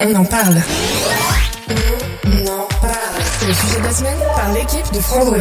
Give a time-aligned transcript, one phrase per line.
[0.00, 0.56] On en parle.
[2.24, 3.22] On en parle.
[3.40, 5.38] C'est le sujet de la semaine par l'équipe de Frandroid.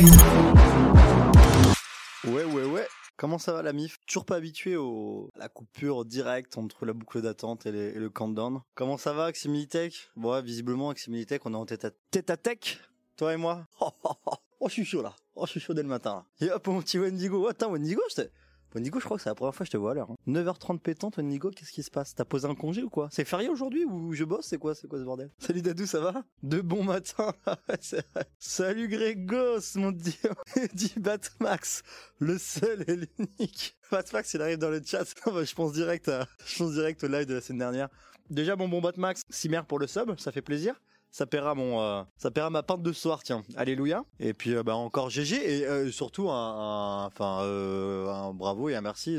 [2.25, 2.87] Ouais, ouais, ouais.
[3.17, 3.97] Comment ça va la MIF?
[4.05, 5.29] Toujours pas habitué au...
[5.35, 8.61] à la coupure directe entre la boucle d'attente et, les- et le countdown.
[8.75, 12.37] Comment ça va, Aximilitech Bon, ouais, visiblement, Aximilitech, on est en tête à tête, à
[12.37, 12.79] tech,
[13.15, 13.65] toi et moi?
[13.81, 14.33] Oh, oh, oh.
[14.59, 15.13] Oh, je suis chaud là.
[15.35, 16.47] Oh, je suis chaud dès le matin là.
[16.47, 17.43] Et hop, mon petit Wendigo?
[17.45, 18.29] Oh, Attends, Wendigo, je t'ai...
[18.75, 20.11] Wendigo, je crois que c'est la première fois que je te vois à l'heure.
[20.11, 20.15] hein.
[20.27, 22.13] 9h30 pétante, Wendigo, qu'est-ce qui se passe?
[22.13, 23.07] T'as posé un congé ou quoi?
[23.11, 24.47] C'est férié aujourd'hui ou je bosse?
[24.47, 25.31] C'est quoi C'est quoi ce bordel?
[25.39, 26.23] Salut Dadou, ça va?
[26.43, 27.33] De bon matin.
[27.45, 28.27] Vrai.
[28.39, 30.13] Salut Grégos, mon dieu.
[30.73, 31.81] Dit Batmax,
[32.19, 33.77] le seul et l'unique.
[33.91, 35.05] Batmax, il arrive dans le chat.
[35.25, 36.11] Bah, je pense direct
[36.45, 37.89] je pense direct au live de la semaine dernière.
[38.29, 40.75] Déjà, bon bon Batmax, Cimer pour le sub, ça fait plaisir.
[41.11, 43.43] Ça paiera mon, euh, ça paiera ma pinte de ce soir, tiens.
[43.55, 44.03] Alléluia.
[44.19, 48.75] Et puis euh, bah encore GG et euh, surtout un, enfin euh, un bravo et
[48.75, 49.17] un merci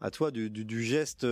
[0.00, 1.26] à toi du, geste,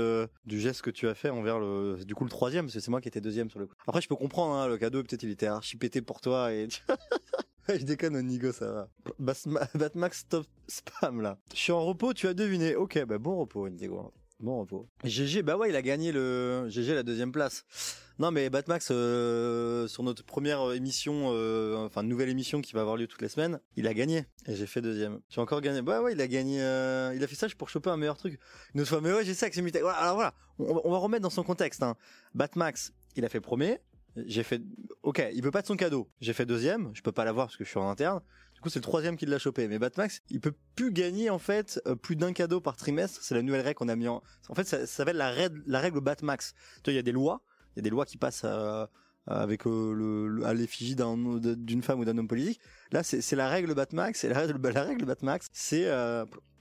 [0.45, 2.91] du geste que tu as fait envers le, du coup le troisième, parce que c'est
[2.91, 3.75] moi qui étais deuxième sur le coup.
[3.87, 6.69] Après je peux comprendre, hein, le cadeau peut-être il était archi pété pour toi et.
[7.69, 8.89] je déconne, Nigo, ça va.
[9.75, 11.39] Batmax stop spam là.
[11.53, 12.75] Je suis en repos, tu as deviné.
[12.75, 14.13] Ok, bah bon repos, Nigo.
[14.41, 14.67] Bon.
[15.03, 17.65] GG, bah ouais, il a gagné le GG la deuxième place.
[18.21, 22.97] Non mais Batmax euh, sur notre première émission, euh, enfin nouvelle émission qui va avoir
[22.97, 25.21] lieu toutes les semaines, il a gagné et j'ai fait deuxième.
[25.29, 25.83] J'ai encore gagné.
[25.83, 26.61] Bah ouais, il a gagné.
[26.63, 28.39] euh, il a fait ça pour choper un meilleur truc.
[28.75, 29.63] Une fois, mais ouais, j'ai ça que c'est.
[29.81, 31.83] Voilà, alors voilà, on, va- on va remettre dans son contexte.
[31.83, 31.97] Hein.
[32.35, 33.79] Batmax, il a fait premier.
[34.27, 34.61] J'ai fait.
[35.05, 36.09] Ok, il veut pas de son cadeau.
[36.21, 36.91] J'ai fait deuxième.
[36.95, 38.21] Je peux pas l'avoir parce que je suis en interne.
[38.59, 39.69] Du coup, c'est le troisième qui l'a chopé.
[39.69, 43.21] Mais Batmax, il peut plus gagner en fait euh, plus d'un cadeau par trimestre.
[43.23, 44.21] C'est la nouvelle règle qu'on a mis en.
[44.49, 46.55] En fait, ça, s'appelle la règle, la règle Batmax.
[46.83, 47.41] Tu vois, il y a des lois.
[47.77, 48.85] Il y a des lois qui passent euh,
[49.29, 52.61] avec euh, le, le- à l'effigie d'un d'une femme ou d'un homme politique.
[52.91, 54.25] Là, c'est la règle Batmax.
[54.25, 55.87] Et la règle, la règle Batmax, c'est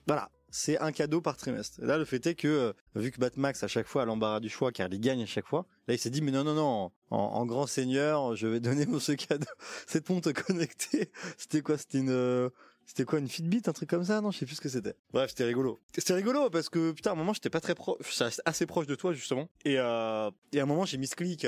[0.06, 0.29] voilà.
[0.59, 1.79] C'est un cadeau par trimestre.
[1.84, 4.50] Là, le fait est que, euh, vu que Batmax, à chaque fois, a l'embarras du
[4.50, 6.91] choix, car il gagne à chaque fois, là, il s'est dit, mais non, non, non,
[7.12, 9.46] en, grand seigneur, je vais donner mon ce cadeau.
[9.85, 11.78] Cette montre connectée, c'était quoi?
[11.78, 12.09] C'était une...
[12.09, 12.50] euh,
[12.88, 14.19] C'était quoi une Fitbit, un truc comme ça?
[14.19, 14.96] Non, je sais plus ce que c'était.
[15.13, 15.79] Bref, c'était rigolo.
[15.96, 18.00] C'était rigolo parce que putain, à un moment, j'étais pas très proche,
[18.44, 19.50] assez proche de toi justement.
[19.63, 21.46] Et, euh, et à un moment, j'ai mis ce clic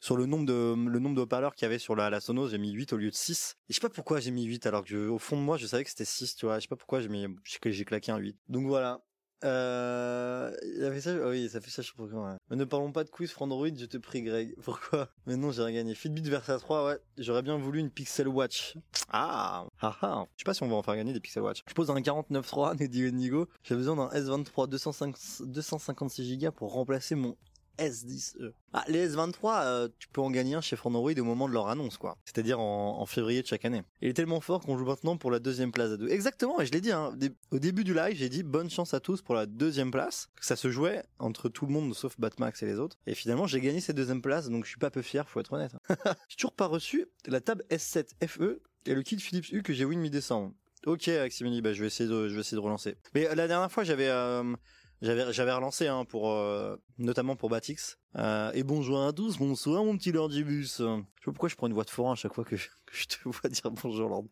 [0.00, 2.48] sur le nombre de le nombre de haut-parleurs qu'il y avait sur la, la Sonos.
[2.48, 3.56] J'ai mis 8 au lieu de 6.
[3.68, 5.56] Et je sais pas pourquoi j'ai mis 8 alors que je- au fond de moi,
[5.56, 6.56] je savais que c'était 6, tu vois.
[6.58, 7.26] Je sais pas pourquoi j'ai mis
[7.64, 8.36] j'ai claqué un 8.
[8.48, 9.00] Donc voilà.
[9.42, 12.36] Euh, il a fait ça, oh oui, ça fait ça, je sais pas pourquoi, ouais.
[12.50, 14.54] Mais ne parlons pas de quiz Frandroid, je te prie, Greg.
[14.62, 15.08] Pourquoi?
[15.26, 15.94] Mais non, j'ai gagné.
[15.94, 16.98] Fitbit Versa 3, ouais.
[17.16, 18.76] J'aurais bien voulu une Pixel Watch.
[19.08, 20.24] Ah, ah, ah.
[20.36, 21.62] Je sais pas si on va en faire gagner des Pixel Watch.
[21.66, 23.48] Je pose un 49.3, nous dit Nigo.
[23.62, 25.14] J'ai besoin d'un S23 205
[25.46, 27.36] 256 Go pour remplacer mon
[27.80, 28.52] S10e.
[28.72, 31.68] Ah, les S23, euh, tu peux en gagner un chez Frandroid au moment de leur
[31.68, 32.18] annonce, quoi.
[32.24, 33.82] C'est-à-dire en, février de chaque année.
[34.00, 36.08] Il est tellement fort qu'on joue maintenant pour la deuxième place à deux.
[36.08, 37.16] Exactement, et je l'ai dit, hein,
[37.50, 40.28] au début du live, j'ai dit bonne chance à tous pour la deuxième place.
[40.40, 42.96] Ça se jouait entre tout le monde sauf Batmax et les autres.
[43.06, 45.52] Et finalement, j'ai gagné cette deuxième place, donc je suis pas peu fier, faut être
[45.52, 45.72] honnête.
[46.28, 49.84] j'ai toujours pas reçu la table S7 FE et le kit Philips U que j'ai
[49.84, 50.54] win mi-décembre.
[50.86, 52.96] Ok, Aximini, bah je vais essayer de, je vais essayer de relancer.
[53.14, 54.54] Mais euh, la dernière fois, j'avais, euh,
[55.02, 57.98] j'avais, j'avais relancé hein, pour, euh, notamment pour Batix.
[58.16, 60.64] Euh, et bonjour à tous, bonsoir mon petit Lord Gibus.
[60.64, 60.84] Je sais
[61.24, 63.06] pas pourquoi je prends une voix de forain à chaque fois que, je- que je
[63.06, 64.24] te vois dire bonjour Lord.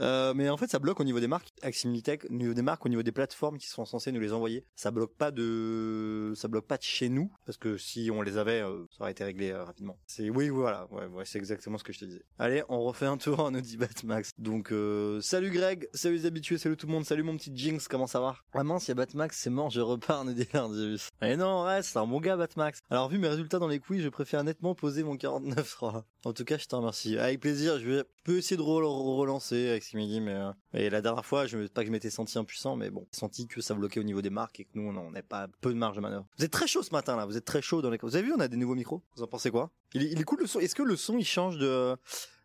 [0.00, 2.84] Euh, mais en fait, ça bloque au niveau des marques, Aximilitech, au niveau des marques,
[2.86, 4.64] au niveau des plateformes qui sont censées nous les envoyer.
[4.76, 8.36] Ça bloque pas de, ça bloque pas de chez nous, parce que si on les
[8.36, 9.98] avait, euh, ça aurait été réglé euh, rapidement.
[10.06, 12.22] C'est, oui, voilà, ouais, ouais, c'est exactement ce que je te disais.
[12.38, 14.32] Allez, on refait un tour, nous dit Batmax.
[14.38, 17.88] Donc, euh, salut Greg, salut les habitués, salut tout le monde, salut mon petit Jinx,
[17.88, 18.36] comment ça va?
[18.54, 21.08] Ah mince, y a Batmax, c'est mort, je repars, nous dit Lardius.
[21.22, 22.80] Eh non, ouais, c'est un bon gars, Batmax.
[22.90, 26.04] Alors, vu mes résultats dans les quiz, je préfère nettement poser mon 49.3.
[26.24, 27.18] En tout cas, je te remercie.
[27.18, 31.00] Avec plaisir, je vais, peux essayer de re- relancer avec Simili, mais, euh, et la
[31.00, 33.74] dernière fois, je me, pas que je m'étais senti impuissant, mais bon, senti que ça
[33.74, 36.02] bloquait au niveau des marques et que nous, on n'a pas peu de marge de
[36.02, 36.26] manœuvre.
[36.36, 38.26] Vous êtes très chaud ce matin, là, vous êtes très chaud dans les, vous avez
[38.26, 39.02] vu, on a des nouveaux micros?
[39.16, 39.70] Vous en pensez quoi?
[39.94, 40.60] Il il est cool le son.
[40.60, 41.96] Est-ce que le son, il change de,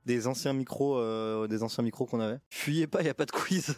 [0.05, 2.39] des anciens micros, euh, des anciens micros qu'on avait?
[2.49, 3.75] Fuyez pas, y a pas de quiz.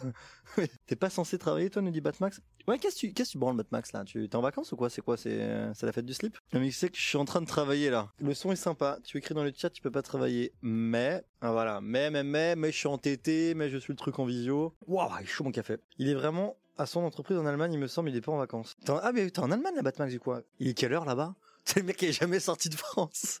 [0.86, 2.40] T'es pas censé travailler, toi, nous dit Batmax?
[2.68, 4.04] Ouais, qu'est-ce que tu, qu'est-ce que tu branles, Batmax, là?
[4.04, 4.90] Tu, t'es en vacances ou quoi?
[4.90, 5.16] C'est quoi?
[5.16, 5.38] C'est,
[5.74, 6.36] c'est la fête du slip?
[6.52, 8.08] Non, mais tu sais que je suis en train de travailler, là.
[8.18, 8.98] Le son est sympa.
[9.04, 10.52] Tu écris dans le chat, tu peux pas travailler.
[10.62, 11.80] Mais, ah, voilà.
[11.80, 14.74] Mais, mais, mais, mais je suis en TT, mais je suis le truc en visio.
[14.86, 15.76] Waouh, il est chaud mon café.
[15.98, 18.38] Il est vraiment à son entreprise en Allemagne, il me semble, il est pas en
[18.38, 18.76] vacances.
[18.88, 20.42] Ah, mais t'es en Allemagne, là, Batmax, du quoi?
[20.58, 21.34] Il est quelle heure là-bas?
[21.68, 23.40] C'est le mec qui est jamais sorti de France.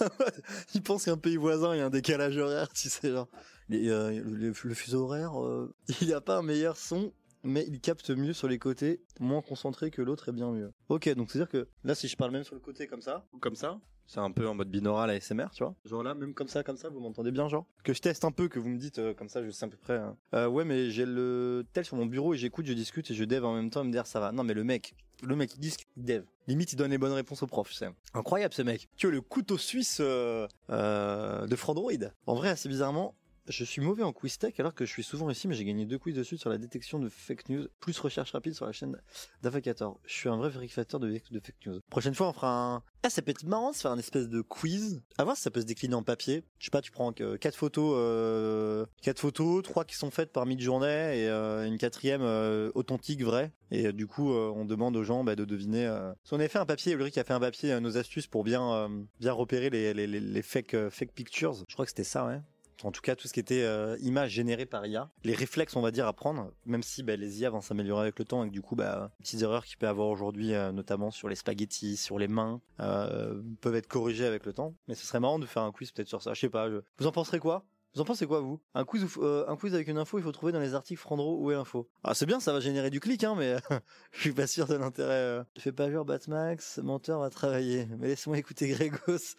[0.74, 3.28] il pense qu'un pays voisin, il y a un décalage horaire, tu sais, genre.
[3.70, 7.12] Euh, le, fuseau horaire, euh, il a pas un meilleur son,
[7.42, 10.72] mais il capte mieux sur les côtés, moins concentré que l'autre et bien mieux.
[10.88, 13.38] Ok, donc c'est-à-dire que là, si je parle même sur le côté comme ça, ou
[13.38, 15.74] comme ça, c'est un peu en mode binaural ASMR, tu vois.
[15.84, 18.32] Genre là, même comme ça, comme ça, vous m'entendez bien, genre Que je teste un
[18.32, 19.98] peu, que vous me dites euh, comme ça, je sais à peu près.
[19.98, 20.16] Hein.
[20.34, 23.24] Euh, ouais, mais j'ai le tel sur mon bureau et j'écoute, je discute et je
[23.24, 24.32] dev en même temps et me dire ça va.
[24.32, 26.24] Non, mais le mec, le mec, il disque, il dev.
[26.46, 27.90] Limite, il donne les bonnes réponses au prof, sais.
[28.14, 28.88] Incroyable ce mec.
[28.96, 31.92] Tu vois, le couteau suisse euh, de Frandroid.
[32.26, 33.14] En vrai, assez bizarrement,
[33.48, 35.86] je suis mauvais en quiz tech alors que je suis souvent ici, mais j'ai gagné
[35.86, 38.72] deux quiz de suite sur la détection de fake news, plus recherche rapide sur la
[38.72, 38.96] chaîne
[39.42, 39.98] d'Avacator.
[40.04, 41.80] Je suis un vrai vérificateur de, fake news.
[41.90, 42.82] Prochaine fois, on fera un...
[43.02, 45.00] Ah, ça peut être marrant de faire un espèce de quiz.
[45.18, 46.44] À voir si ça peut se décliner en papier.
[46.58, 50.46] Je sais pas, tu prends quatre photos, euh, quatre photos, trois qui sont faites par
[50.46, 53.52] mid-journée et euh, une quatrième euh, authentique, vraie.
[53.70, 55.86] Et du coup, on demande aux gens bah, de deviner.
[56.24, 58.88] Si on avait fait un papier, Ulrich a fait un papier, nos astuces pour bien
[59.26, 61.54] repérer les fake, fake pictures.
[61.68, 62.40] Je crois que c'était ça, ouais
[62.84, 65.80] en tout cas tout ce qui était euh, image générée par IA, les réflexes on
[65.80, 68.48] va dire à prendre, même si bah, les IA vont s'améliorer avec le temps et
[68.48, 71.96] que du coup bah petites erreurs qu'il peut avoir aujourd'hui, euh, notamment sur les spaghettis,
[71.96, 74.74] sur les mains, euh, peuvent être corrigées avec le temps.
[74.86, 76.34] Mais ce serait marrant de faire un quiz peut-être sur ça.
[76.34, 76.68] Je sais pas.
[76.98, 77.64] Vous en penserez quoi?
[77.94, 78.60] Vous en pensez quoi vous?
[78.74, 81.50] Un quiz, un quiz avec une info, il faut trouver dans les articles Frandro où
[81.50, 81.88] est l'info.
[82.04, 83.56] Ah c'est bien, ça va générer du clic, hein, mais
[84.12, 85.42] je suis pas sûr de l'intérêt.
[85.56, 87.88] Je fais pas genre Batmax, menteur va travailler.
[87.98, 89.34] Mais laisse-moi écouter Grégos.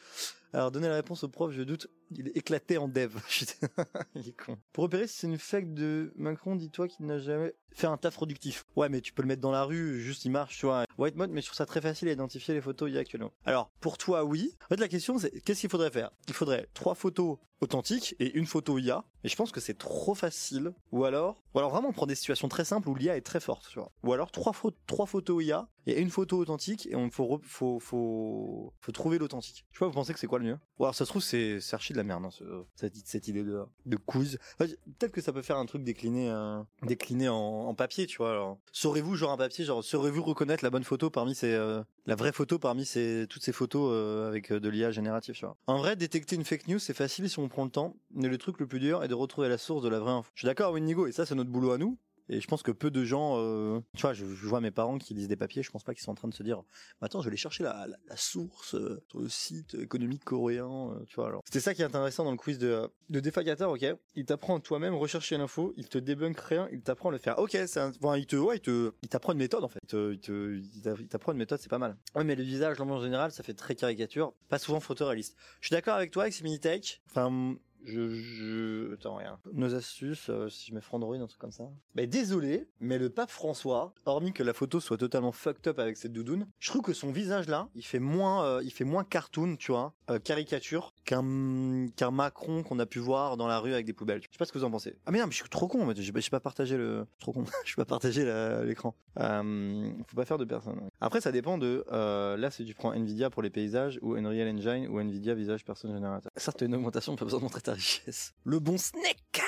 [0.54, 1.88] Alors, donner la réponse au prof, je doute.
[2.12, 3.14] Il est éclaté en dev.
[4.16, 4.58] il est con.
[4.74, 8.16] Pour repérer si c'est une fake de Macron, dis-toi qu'il n'a jamais fait un taf
[8.16, 8.66] productif.
[8.76, 10.86] Ouais, mais tu peux le mettre dans la rue, juste il marche, tu vois.
[10.98, 13.02] White mode, mais je trouve ça très facile à identifier les photos il y a
[13.02, 13.32] actuellement.
[13.46, 14.56] Alors, pour toi, oui.
[14.66, 16.10] En fait, la question, c'est qu'est-ce qu'il faudrait faire?
[16.28, 19.04] Il faudrait trois photos authentiques et une photo IA.
[19.24, 20.74] Et je pense que c'est trop facile.
[20.92, 23.68] Ou alors, ou alors vraiment prendre des situations très simples où l'IA est très forte,
[23.70, 23.92] tu vois.
[24.04, 24.54] Ou alors trois,
[24.88, 29.66] trois photos IA et une photo authentique et on faut faut faut faut trouver l'authentique.
[29.72, 30.58] Je sais pas, vous pensez que c'est quoi le mieux?
[30.78, 33.98] Ou alors ça se trouve c'est archi de la merde hein, cette, idée de de
[33.98, 34.38] quiz.
[34.58, 38.58] Peut-être que ça peut faire un truc décliné euh, décliné en, papier, tu vois.
[38.72, 42.32] Saurez-vous genre un papier, genre saurez-vous reconnaître la bonne photo parmi ces euh, la vraie
[42.32, 45.56] photo parmi ces toutes ces photos euh, avec de l'IA générative, tu vois?
[45.68, 48.38] En vrai, détecter une fake news c'est facile si on prend le temps, mais le
[48.38, 50.32] truc le plus dur est de retrouver la source de la vraie info.
[50.36, 51.98] Je suis d'accord, Winnigo, et ça c'est notre boulot à nous.
[52.30, 55.16] Et je pense que peu de gens, euh, tu vois, je, vois mes parents qui
[55.16, 56.62] lisent des papiers, je pense pas qu'ils sont en train de se dire,
[57.02, 61.16] attends, je vais aller chercher la, source euh, sur le site économique coréen, euh, tu
[61.16, 61.28] vois.
[61.28, 63.86] Alors, c'était ça qui est intéressant dans le quiz de de Defagator, ok?
[64.14, 67.40] Il t'apprend toi-même rechercher l'info, il te débunk rien, il t'apprend à le faire.
[67.40, 69.80] Ok, c'est un, il te, ouais, il te, il t'apprend une méthode en fait.
[69.92, 71.98] Il te, il t'apprend une méthode, c'est pas mal.
[72.14, 75.36] Ouais, mais le visage, en général, ça fait très caricature, pas souvent photoréaliste.
[75.62, 77.02] Je suis d'accord avec toi, avec Tech.
[77.10, 77.56] Enfin,
[77.86, 78.94] je, je...
[78.94, 79.40] Attends, rien.
[79.54, 81.70] Nos astuces, euh, si je mets Frandroid, un truc comme ça.
[81.96, 85.98] Bah, désolé, mais le pape François, hormis que la photo soit totalement fucked up avec
[85.98, 89.04] cette doudoune, je trouve que son visage là, il fait moins, euh, il fait moins
[89.04, 93.74] cartoon, tu vois, euh, caricature, qu'un, qu'un Macron qu'on a pu voir dans la rue
[93.74, 94.22] avec des poubelles.
[94.22, 94.96] Je sais pas ce que vous en pensez.
[95.06, 97.44] Ah mais non, mais je suis trop con, mais j'ai, pas partagé le, trop con,
[97.66, 98.26] je pas partagé
[98.66, 98.96] l'écran.
[99.16, 100.80] faut pas faire de personne.
[101.02, 104.88] Après, ça dépend de, là, si tu prends Nvidia pour les paysages, ou Unreal Engine,
[104.88, 106.32] ou Nvidia visage personne générateur.
[106.36, 108.34] Ça, une augmentation, on peut besoin de montrer richesse.
[108.44, 109.42] Le bon snake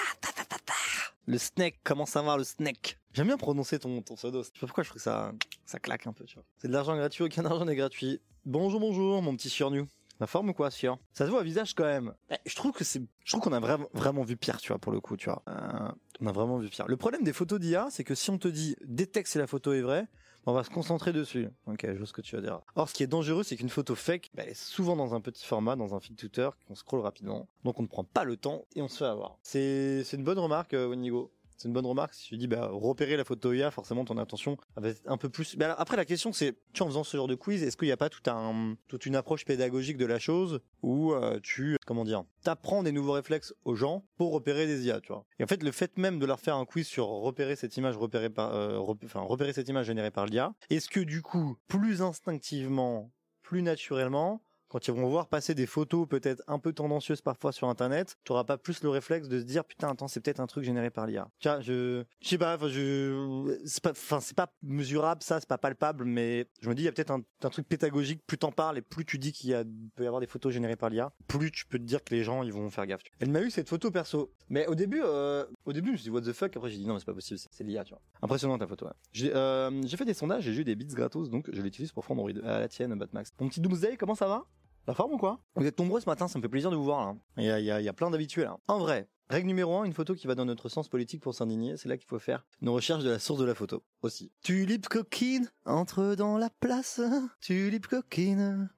[1.25, 2.99] Le snake, comment ça va le snake?
[3.13, 4.41] J'aime bien prononcer ton, ton pseudo.
[4.41, 5.33] Je sais pas pourquoi je trouve que ça,
[5.65, 6.45] ça claque un peu, tu vois.
[6.57, 8.21] C'est de l'argent gratuit, aucun argent n'est gratuit.
[8.45, 9.85] Bonjour, bonjour, mon petit surnu.
[10.21, 10.99] La forme ou quoi, Sior?
[11.13, 12.13] Ça se voit au visage quand même.
[12.29, 14.77] Eh, je trouve que c'est, je trouve qu'on a vraiment, vraiment vu pire, tu vois,
[14.77, 15.41] pour le coup, tu vois.
[15.49, 16.85] Euh, on a vraiment vu pire.
[16.87, 19.73] Le problème des photos d'IA, c'est que si on te dit détecte si la photo
[19.73, 20.07] est vraie,
[20.45, 21.49] on va se concentrer dessus.
[21.67, 22.61] Ok, je vois ce que tu vas dire.
[22.75, 25.21] Or, ce qui est dangereux, c'est qu'une photo fake, bah, elle est souvent dans un
[25.21, 27.47] petit format, dans un feed Twitter, qu'on scrolle rapidement.
[27.63, 29.37] Donc on ne prend pas le temps et on se fait avoir.
[29.43, 31.31] C'est, c'est une bonne remarque, euh, Wenigo.
[31.61, 32.15] C'est une bonne remarque.
[32.15, 35.55] Si tu dis, bah, repérer la photo IA, forcément, ton attention va un peu plus.
[35.57, 37.91] Mais après, la question, c'est, tu en faisant ce genre de quiz, est-ce qu'il n'y
[37.91, 42.03] a pas tout un, toute une approche pédagogique de la chose où euh, tu, comment
[42.03, 45.23] dire, t'apprends des nouveaux réflexes aux gens pour repérer des IA, tu vois?
[45.37, 47.95] Et en fait, le fait même de leur faire un quiz sur repérer cette image
[47.95, 52.01] repérée par, euh, enfin, repérer cette image générée par l'IA, est-ce que du coup, plus
[52.01, 53.11] instinctivement,
[53.43, 54.41] plus naturellement,
[54.71, 58.31] quand ils vont voir passer des photos peut-être un peu tendancieuses parfois sur internet, tu
[58.31, 60.89] auras pas plus le réflexe de se dire putain attends c'est peut-être un truc généré
[60.89, 61.27] par l'IA.
[61.43, 65.57] Vois, je je sais pas, je c'est pas enfin c'est pas mesurable ça, c'est pas
[65.57, 68.77] palpable mais je me dis il y a peut-être un, truc pédagogique, plus t'en parles
[68.77, 71.11] et plus tu dis qu'il y a peut y avoir des photos générées par l'IA,
[71.27, 73.03] plus tu peux te dire que les gens ils vont faire gaffe.
[73.19, 74.31] Elle m'a eu cette photo perso.
[74.47, 76.77] Mais au début euh, au début je me suis dit what the fuck après j'ai
[76.77, 78.01] dit non mais c'est pas possible, c'est l'IA, tu vois.
[78.21, 78.87] Impressionnant ta photo.
[79.11, 82.09] J'ai euh, j'ai fait des sondages, j'ai eu des bits gratos donc je l'utilise pour
[82.09, 83.33] Android à la tienne Batmax.
[83.41, 84.45] Mon petit Doomsday, comment ça va?
[84.87, 85.39] La forme ou quoi?
[85.55, 87.15] Vous êtes nombreux ce matin, ça me fait plaisir de vous voir là.
[87.37, 88.57] Il y a, plein d'habitués là.
[88.67, 91.77] En vrai, Règle numéro 1, une photo qui va dans notre sens politique pour s'indigner,
[91.77, 94.31] c'est là qu'il faut faire nos recherches de la source de la photo aussi.
[94.41, 96.99] Tulipe coquine, entre dans la place,
[97.39, 98.69] tulipe coquine.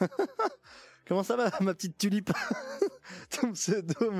[1.06, 2.30] Comment ça va, ma petite tulipe?
[3.30, 4.10] Ton pseudo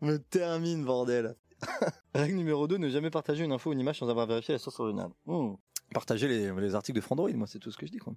[0.00, 1.34] me, termine, bordel.
[2.14, 4.58] Règle numéro 2, ne jamais partager une info ou une image sans avoir vérifié la
[4.58, 5.10] source originale.
[5.26, 5.54] Hmm.
[5.92, 8.14] Partager les, les articles de Frandroid, moi c'est tout ce que je dis quoi.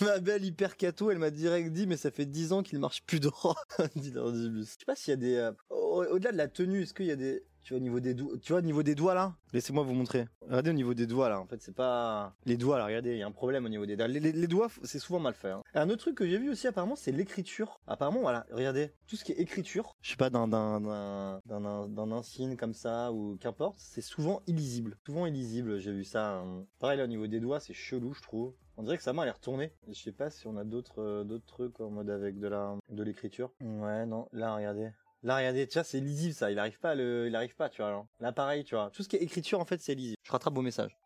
[0.00, 3.02] Ma belle hyper cato, elle m'a direct dit, mais ça fait 10 ans qu'il marche
[3.04, 3.56] plus droit.
[3.96, 4.12] dit.
[4.14, 5.34] Je sais pas s'il y a des.
[5.36, 7.42] euh, au- Au-delà de la tenue, est-ce qu'il y a des.
[7.62, 9.34] Tu vois, au niveau des doigts, tu vois, au niveau des doigts là?
[9.52, 10.26] Laissez-moi vous montrer.
[10.42, 11.40] Regardez au niveau des doigts là.
[11.40, 12.36] En fait, c'est pas.
[12.44, 14.06] Les doigts là, regardez, il y a un problème au niveau des doigts.
[14.06, 15.50] Les, doigts, c'est souvent mal fait.
[15.50, 15.62] hein.
[15.74, 17.80] Un autre truc que j'ai vu aussi, apparemment, c'est l'écriture.
[17.88, 18.92] Apparemment, voilà, regardez.
[19.08, 22.74] Tout ce qui est écriture, je sais pas, d'un d'un d'un d'un- d'un insigne comme
[22.74, 24.96] ça ou qu'importe, c'est souvent illisible.
[25.04, 26.36] Souvent illisible, j'ai vu ça.
[26.38, 26.64] hein.
[26.78, 28.54] Pareil là, au niveau des doigts, c'est chelou, je trouve.
[28.78, 29.72] On dirait que sa main elle est retournée.
[29.88, 33.52] Je sais pas si on a d'autres euh, trucs en mode avec de l'écriture.
[33.60, 34.90] Ouais, non, là regardez.
[35.22, 38.06] Là regardez, tu vois, c'est lisible ça, il arrive pas à arrive pas, tu vois.
[38.20, 38.90] Là, pareil, tu vois.
[38.90, 40.16] Tout ce qui est écriture en fait, c'est lisible.
[40.22, 40.96] Je rattrape vos messages.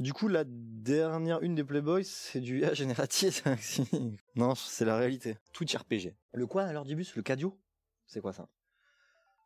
[0.00, 3.44] Du coup, la dernière une des Playboys, c'est du IA génératif.
[4.34, 5.36] non, c'est la réalité.
[5.52, 6.14] Twitch RPG.
[6.32, 7.60] Le quoi alors, Dibus Le cadio?
[8.06, 8.48] C'est quoi ça?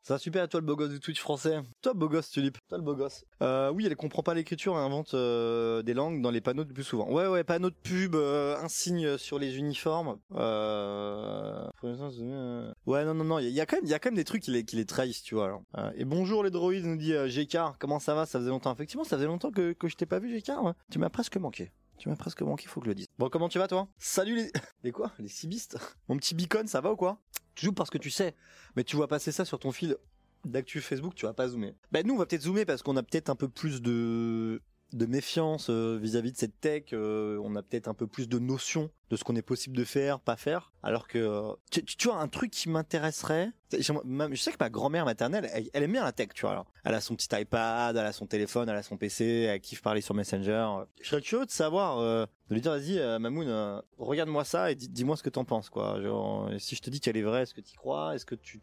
[0.05, 1.61] Ça va super à toi le beau gosse du Twitch français?
[1.81, 2.59] Toi beau gosse Tulip.
[2.69, 3.25] Toi le beau gosse.
[3.41, 6.75] Euh, oui, elle comprend pas l'écriture et invente euh, des langues dans les panneaux le
[6.75, 7.11] plus souvent.
[7.11, 10.19] Ouais ouais, panneaux de pub, euh, un signe sur les uniformes.
[10.35, 11.67] Euh...
[11.83, 15.23] euh, Ouais non non non, il y, a quand même des trucs qui les trahissent,
[15.23, 15.63] tu vois.
[15.79, 18.27] Euh, et bonjour les droïdes nous dit euh, GK, comment ça va?
[18.27, 18.75] Ça faisait longtemps.
[18.75, 20.53] Effectivement, ça faisait longtemps que je t'ai pas vu GK.
[20.91, 21.73] Tu m'as presque manqué.
[21.99, 23.07] Tu m'as presque manqué, faut que je le dise.
[23.19, 23.89] Bon, comment tu vas toi?
[23.99, 25.13] Salut les les quoi?
[25.19, 25.79] Les cibistes?
[26.09, 27.19] Mon petit beacon, ça va ou quoi?
[27.55, 28.35] Tu joues parce que tu sais,
[28.77, 29.97] mais tu vois passer ça sur ton fil
[30.45, 31.75] d'actu Facebook, tu vas pas zoomer.
[31.93, 34.61] Ben nous, on va peut-être zoomer parce qu'on a peut-être un peu plus de
[34.93, 38.39] de méfiance euh, vis-à-vis de cette tech, euh, on a peut-être un peu plus de
[38.39, 40.73] notion de ce qu'on est possible de faire, pas faire.
[40.85, 43.51] Alors que euh, tu, tu- vois un truc qui m'intéresserait.
[43.73, 46.65] Je sais que ma grand-mère maternelle, elle, aime bien la tech, tu vois.
[46.85, 49.83] Elle a son petit iPad, elle a son téléphone, elle a son PC, elle kiffe
[49.83, 50.69] parler sur Messenger.
[51.01, 54.75] Je serais curieux de savoir, euh, de lui dire vas-y, euh, Mamoun, regarde-moi ça et
[54.77, 56.01] dis- dis-moi ce que t'en penses, quoi.
[56.01, 58.15] Genre, si je te dis qu'elle est vraie, est-ce que t'y crois?
[58.15, 58.61] Est-ce que tu,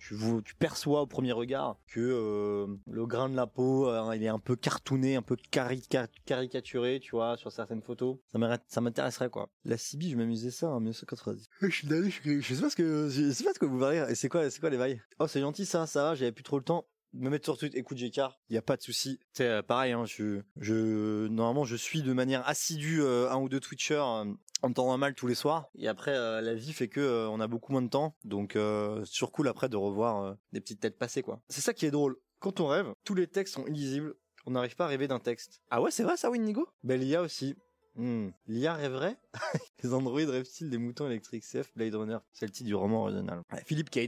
[0.60, 5.16] perçois au premier regard que le grain de la peau, il est un peu cartooné,
[5.18, 8.18] un peu cari- car- caricaturé, tu vois, sur certaines photos?
[8.68, 9.50] Ça m'intéresserait, quoi.
[9.66, 11.50] La CB, je m'amusais ça en 1990.
[11.62, 14.06] Je suis je, sais pas ce que, je sais pas vous parlez.
[14.10, 15.02] Et c'est quoi, c'est quoi les bails?
[15.20, 17.78] Oh, c'est gentil ça, ça va, j'avais plus trop le temps me mettre sur Twitter,
[17.78, 19.20] écoute Jécar, il y a pas de souci.
[19.34, 23.50] C'est euh, pareil, hein, je, je, normalement, je suis de manière assidue euh, un ou
[23.50, 25.70] deux Twitchers euh, en temps normal tous les soirs.
[25.76, 29.32] Et après, la vie fait que on a beaucoup moins de temps, donc euh, toujours
[29.32, 31.42] cool après de revoir des petites têtes passées, quoi.
[31.50, 32.16] C'est ça qui est drôle.
[32.40, 34.16] Quand on rêve, tous les textes sont illisibles.
[34.46, 35.62] On n'arrive pas à rêver d'un texte.
[35.70, 36.68] Ah ouais, c'est vrai ça, Winnigo?
[36.84, 37.56] Ben l'IA aussi.
[37.96, 38.30] Hmm.
[38.48, 39.18] L'IA rêverait
[39.84, 43.42] Les androïdes rêvent-ils des moutons électriques CF Blade Runner C'est le titre du roman original.
[43.66, 44.00] Philippe K.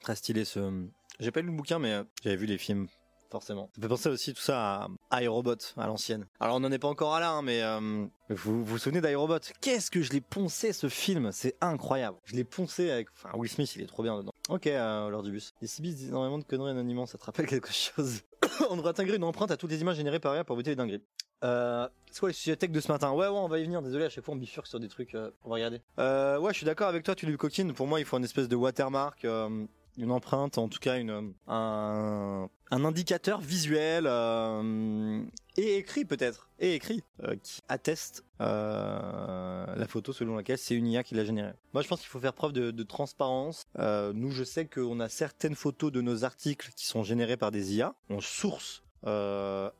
[0.00, 0.86] Très stylé ce...
[1.18, 2.88] J'ai pas lu le bouquin, mais euh, j'avais vu les films.
[3.30, 3.70] Forcément.
[3.76, 6.26] Ça fait penser aussi tout ça à iRobot, à l'ancienne.
[6.40, 9.38] Alors on n'en est pas encore à là, hein, mais euh, vous vous souvenez d'iRobot?
[9.60, 11.30] Qu'est-ce que je l'ai poncé ce film?
[11.30, 12.18] C'est incroyable.
[12.24, 13.08] Je l'ai poncé avec...
[13.14, 14.32] Enfin, Will Smith, il est trop bien dedans.
[14.48, 15.54] Ok, euh, l'heure du bus.
[15.60, 18.22] Les CBs disent énormément de conneries anonymement, ça te rappelle quelque chose?
[18.68, 20.76] On devrait intégrer une empreinte à toutes les images générées par IA pour voter les
[20.76, 21.04] dingueries.
[21.44, 23.82] Euh, c'est quoi le sujet tech de ce matin Ouais, ouais, on va y venir.
[23.82, 25.14] Désolé, à chaque fois on bifurque sur des trucs.
[25.14, 25.80] euh, on va regarder.
[25.98, 27.72] Euh, ouais, je suis d'accord avec toi, tu coquine.
[27.72, 29.66] Pour moi, il faut une espèce de watermark, euh,
[29.96, 35.22] une empreinte, en tout cas une euh, un, indicateur visuel euh,
[35.56, 40.86] et écrit peut-être et écrit euh, qui atteste euh, la photo selon laquelle c'est une
[40.86, 41.52] IA qui l'a générée.
[41.74, 43.64] Moi, je pense qu'il faut faire preuve de, transparence.
[43.78, 47.50] Euh, nous, je sais qu'on a certaines photos de nos articles qui sont générées par
[47.50, 47.94] des IA.
[48.08, 48.82] On source.
[49.06, 49.70] Euh,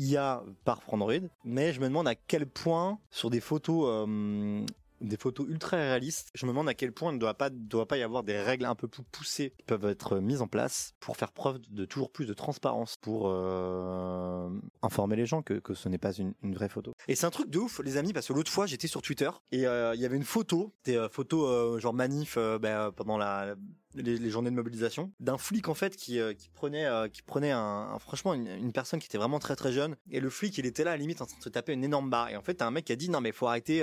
[0.00, 4.64] IA par Frandroid, mais je me demande à quel point sur des photos euh,
[5.00, 7.86] des photos ultra réalistes, je me demande à quel point il ne doit pas doit
[7.86, 10.94] pas y avoir des règles un peu plus poussées qui peuvent être mises en place
[11.00, 14.48] pour faire preuve de toujours plus de transparence pour euh,
[14.82, 16.92] informer les gens que, que ce n'est pas une, vraie photo.
[17.08, 19.30] Et c'est un truc de ouf les amis parce que l'autre fois j'étais sur Twitter
[19.52, 23.54] et euh, il y avait une photo, des euh, photos genre manif ben, pendant la
[23.94, 28.34] les, journées de mobilisation d'un flic en fait qui, qui prenait qui prenait un, franchement
[28.34, 29.96] une, personne qui était vraiment très très jeune.
[30.10, 31.84] Et le flic il était là à la limite en train de se taper une
[31.84, 32.30] énorme barre.
[32.30, 33.82] Et en fait t'as un mec qui a dit non mais faut arrêter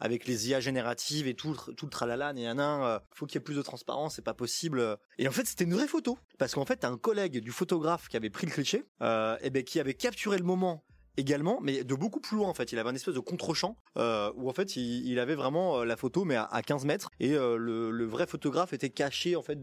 [0.00, 3.44] avec les IA génératives et tout tout le tralala néana euh, faut qu'il y ait
[3.44, 6.64] plus de transparence c'est pas possible et en fait c'était une vraie photo parce qu'en
[6.64, 9.94] fait un collègue du photographe qui avait pris le cliché euh, et ben qui avait
[9.94, 10.84] capturé le moment
[11.18, 12.72] également, mais de beaucoup plus loin en fait.
[12.72, 16.26] Il avait un espèce de contre-champ euh, où en fait il, avait vraiment la photo
[16.26, 19.58] mais à, à 15 mètres et le, vrai photographe était caché en fait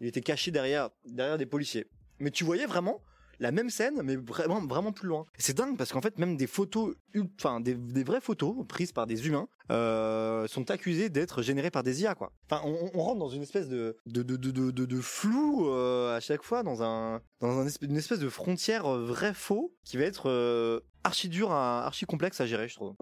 [0.00, 1.86] il était caché derrière derrière des policiers.
[2.20, 3.02] Mais tu voyais vraiment
[3.42, 5.26] la même scène, mais vraiment, plus loin.
[5.36, 6.94] C'est dingue parce qu'en fait, même des photos,
[7.38, 12.02] enfin, des, vraies photos prises par des humains, euh, sont accusées d'être générées par des
[12.02, 12.32] IA, quoi.
[12.48, 16.44] Enfin, on, rentre dans une espèce de, de, de, de, de, flou euh, à chaque
[16.44, 21.52] fois, dans un, dans une espèce de frontière euh, vrai-faux qui va être archi dur,
[21.52, 22.94] à, archi complexe à gérer, je trouve.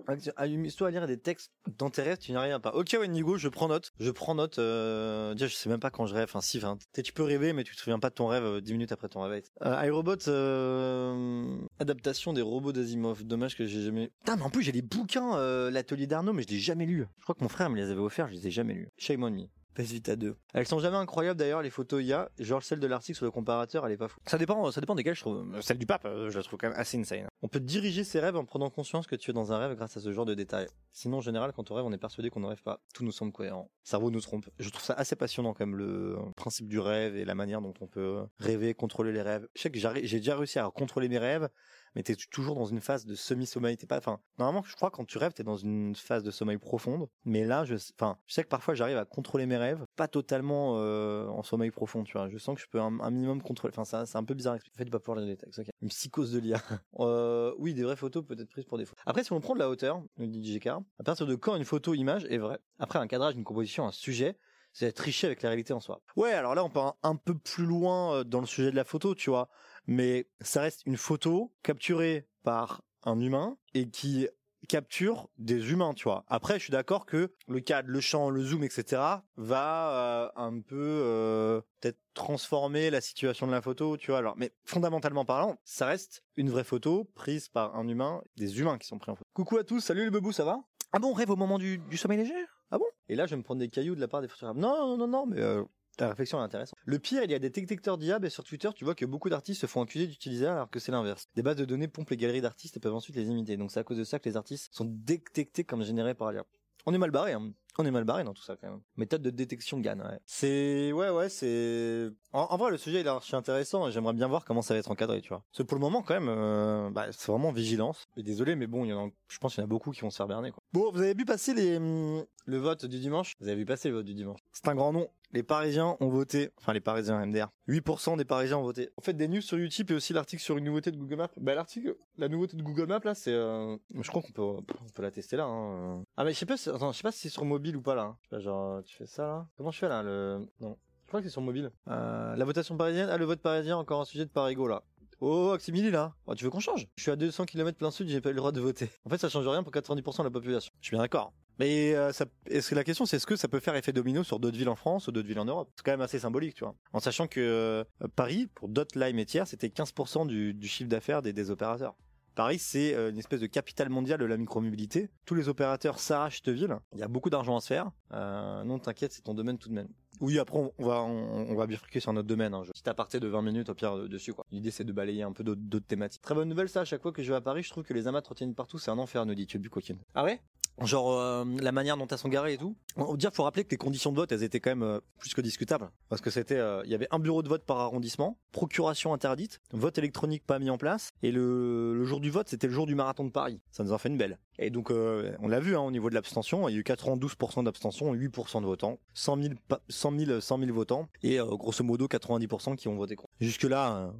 [0.44, 2.72] Une histoire à lire des textes d'intérêt, tu n'y arrives pas.
[2.74, 3.92] Ok, Wendigo, je prends note.
[4.00, 4.58] Je prends note.
[4.58, 6.24] Euh, je sais même pas quand je rêve.
[6.24, 8.60] Enfin, si, enfin, tu peux rêver, mais tu te souviens pas de ton rêve euh,
[8.60, 9.42] dix minutes après ton réveil.
[9.62, 13.24] Euh, iRobot, euh, adaptation des robots d'Asimov.
[13.24, 14.10] Dommage que j'ai jamais.
[14.20, 17.06] Putain, mais en plus j'ai les bouquins, euh, l'atelier d'Arnaud, mais je l'ai jamais lu.
[17.18, 18.88] Je crois que mon frère me les avait offerts, je les ai jamais lus.
[18.98, 19.46] Shame on me.
[19.74, 20.36] PS Vita 2.
[20.54, 23.86] Elles sont jamais incroyables d'ailleurs les photos IA, genre celle de l'article sur le comparateur,
[23.86, 24.18] elle est pas fou.
[24.26, 25.60] Ça dépend, ça dépend desquelles je trouve.
[25.60, 27.26] Celle du pape, euh, je la trouve quand même assez insane.
[27.42, 29.96] On peut diriger ses rêves en prenant conscience que tu es dans un rêve grâce
[29.96, 30.68] à ce genre de détails.
[30.92, 32.80] Sinon en général quand on rêve on est persuadé qu'on ne rêve pas.
[32.94, 33.70] Tout nous semble cohérent.
[33.82, 34.48] Cerveau nous trompe.
[34.58, 37.74] Je trouve ça assez passionnant quand même le principe du rêve et la manière dont
[37.80, 39.46] on peut rêver, contrôler les rêves.
[39.54, 41.48] Je sais que j'ai déjà réussi à contrôler mes rêves
[41.94, 43.76] mais t'es toujours dans une phase de semi-sommeil.
[43.76, 46.58] T'es pas, enfin, normalement, je crois quand tu rêves, t'es dans une phase de sommeil
[46.58, 47.08] profonde.
[47.24, 50.74] Mais là, je, enfin, je sais que parfois j'arrive à contrôler mes rêves, pas totalement
[50.78, 52.28] euh, en sommeil profond, tu vois.
[52.28, 53.72] Je sens que je peux un, minimum contrôler.
[53.74, 54.56] Enfin, ça, c'est un peu bizarre.
[54.56, 55.58] En fait, pas pouvoir lire les textes.
[55.58, 55.66] ok.
[55.82, 56.60] Une psychose de l'IA.
[57.00, 59.02] euh, oui, des vraies photos peut être prises pour des photos.
[59.06, 61.64] Après, si on prend de la hauteur, nous dit JK, à partir de quand une
[61.64, 64.36] photo image est vraie Après, un cadrage, une composition, un sujet
[64.72, 66.00] c'est tricher avec la réalité en soi.
[66.16, 68.84] Ouais, alors là on part un peu plus loin euh, dans le sujet de la
[68.84, 69.48] photo, tu vois,
[69.90, 74.28] mais ça reste une photo capturée par un humain et qui
[74.68, 76.24] capture des humains, tu vois.
[76.28, 79.02] Après, je suis d'accord que le cadre, le champ, le zoom, etc.
[79.36, 84.18] va euh, un peu euh, peut-être transformer la situation de la photo, tu vois.
[84.18, 88.78] Alors, mais fondamentalement parlant, ça reste une vraie photo prise par un humain, des humains
[88.78, 89.28] qui sont pris en photo.
[89.34, 90.60] Coucou à tous, salut les bebous, ça va?
[90.92, 92.34] Ah bon, on rêve au moment du, du sommeil léger
[92.70, 92.86] Ah bon?
[93.08, 94.56] Et là, je vais me prendre des cailloux de la part des photographes.
[94.56, 95.64] Non, non, non, non, mais euh,
[96.00, 96.78] ta réflexion est intéressante.
[96.84, 99.28] Le pire, il y a des détecteurs d'IA, et sur Twitter, tu vois que beaucoup
[99.28, 101.28] d'artistes se font accuser d'utiliser alors que c'est l'inverse.
[101.34, 103.58] Des bases de données pompent les galeries d'artistes et peuvent ensuite les imiter.
[103.58, 106.44] Donc c'est à cause de ça que les artistes sont détectés comme générés par l'IA.
[106.86, 107.52] On est mal barré, hein.
[107.78, 108.80] On est mal barré dans tout ça quand même.
[108.96, 110.18] Méthode de détection GAN, ouais.
[110.26, 114.12] C'est ouais ouais c'est en, en vrai le sujet il est archi intéressant et j'aimerais
[114.12, 115.44] bien voir comment ça va être encadré, tu vois.
[115.50, 118.08] Parce que pour le moment quand même euh, bah, c'est vraiment vigilance.
[118.16, 119.92] Et désolé mais bon, il y en a, je pense qu'il y en a beaucoup
[119.92, 120.62] qui vont se faire berner quoi.
[120.72, 123.34] Bon, vous avez vu passer les hum, le vote du dimanche?
[123.40, 124.40] Vous avez vu passer le vote du dimanche.
[124.52, 125.08] C'est un grand nom.
[125.32, 127.48] Les Parisiens ont voté, enfin les Parisiens MDR.
[127.68, 128.90] 8% des Parisiens ont voté.
[128.96, 131.28] En fait, des news sur YouTube et aussi l'article sur une nouveauté de Google Maps.
[131.36, 133.76] Bah l'article, la nouveauté de Google Maps là, c'est, euh...
[133.94, 135.44] je crois qu'on peut, on la tester là.
[135.44, 136.02] Hein.
[136.16, 137.82] Ah mais je sais pas, si- attends, je sais pas si c'est sur mobile ou
[137.82, 138.16] pas là.
[138.32, 139.48] Genre, tu fais ça là.
[139.56, 140.76] Comment je fais là le, non.
[141.04, 141.70] Je crois que c'est sur mobile.
[141.88, 144.82] Euh, la votation parisienne, ah le vote parisien, encore un sujet de Parigo là.
[145.20, 146.14] Oh, Aximili là.
[146.26, 146.88] Oh, tu veux qu'on change?
[146.96, 148.90] Je suis à 200 km plein sud, j'ai pas eu le droit de voter.
[149.04, 150.72] En fait, ça change rien pour 90% de la population.
[150.80, 151.32] Je suis bien d'accord.
[151.60, 152.10] Mais euh,
[152.46, 154.70] est-ce que la question c'est est-ce que ça peut faire effet domino sur d'autres villes
[154.70, 155.70] en France ou d'autres villes en Europe?
[155.76, 156.74] C'est quand même assez symbolique, tu vois.
[156.94, 157.84] En sachant que euh,
[158.16, 161.94] Paris, pour d'autres Lime et tiers, c'était 15% du, chiffre d'affaires des, opérateurs.
[162.34, 165.10] Paris, c'est euh, une espèce de capitale mondiale de la micromobilité.
[165.26, 166.78] Tous les opérateurs s'arrachent cette ville.
[166.94, 167.90] Il y a beaucoup d'argent à se faire.
[168.10, 169.88] Non, t'inquiète, c'est ton domaine tout de même.
[170.22, 172.54] Oui, après on va on, bifurquer sur notre domaine.
[172.54, 172.62] Hein.
[172.64, 174.44] Je- Petit aparté de 20 minutes au pire dessus quoi.
[174.50, 176.20] L'idée c'est de balayer un peu d'autres thématiques.
[176.20, 176.80] Très bonne nouvelle ça.
[176.80, 178.78] À chaque fois que je vais à Paris, je trouve que les amas retiennent partout.
[178.78, 179.98] C'est un enfer, nous dit coquine.
[180.14, 180.40] Ah ouais?
[180.82, 182.74] Genre euh, la manière dont elles sont garées et tout.
[182.96, 185.34] On dire, faut rappeler que les conditions de vote, elles étaient quand même euh, plus
[185.34, 188.38] que discutables, parce que c'était, euh, il y avait un bureau de vote par arrondissement,
[188.52, 192.72] procuration interdite, vote électronique pas mis en place, et le, jour du vote, c'était le
[192.72, 193.60] jour du marathon de Paris.
[193.70, 194.38] Ça nous en fait une belle.
[194.58, 197.64] Et donc, on l'a vu hein, au niveau de l'abstention, il y a eu 92%
[197.64, 202.06] d'abstention, 8% de votants, 100 000, pa- 100 000, 100 000 votants, et grosso modo
[202.06, 203.30] 90% qui ont voté contre.
[203.40, 204.12] Jusque là,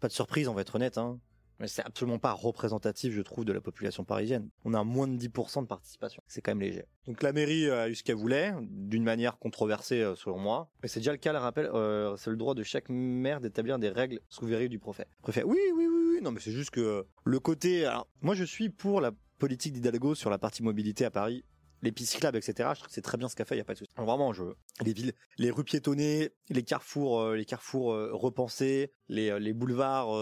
[0.00, 0.98] pas de surprise, on va être honnête.
[0.98, 1.18] Hein.
[1.58, 4.50] Mais c'est absolument pas représentatif, je trouve, de la population parisienne.
[4.64, 6.22] On a moins de 10% de participation.
[6.26, 6.84] C'est quand même léger.
[7.06, 10.70] Donc la mairie a eu ce qu'elle voulait, d'une manière controversée euh, selon moi.
[10.82, 13.78] Mais c'est déjà le cas, le rappel, euh, c'est le droit de chaque maire d'établir
[13.78, 15.06] des règles sous verrue du préfet.
[15.22, 16.22] Préfet, oui, oui, oui, oui.
[16.22, 17.86] Non, mais c'est juste que euh, le côté...
[17.86, 21.44] Alors, moi, je suis pour la politique d'Hidalgo sur la partie mobilité à Paris
[21.82, 22.70] les pistes cyclables, etc.
[22.72, 23.90] Je trouve que c'est très bien ce qu'a fait, il y a pas de souci.
[23.96, 24.44] Vraiment, je
[24.84, 29.52] les villes, les rues piétonnées, les carrefours, euh, les carrefours euh, repensés, les, euh, les
[29.52, 30.12] boulevards,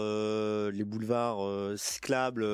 [0.71, 2.45] les boulevards cyclables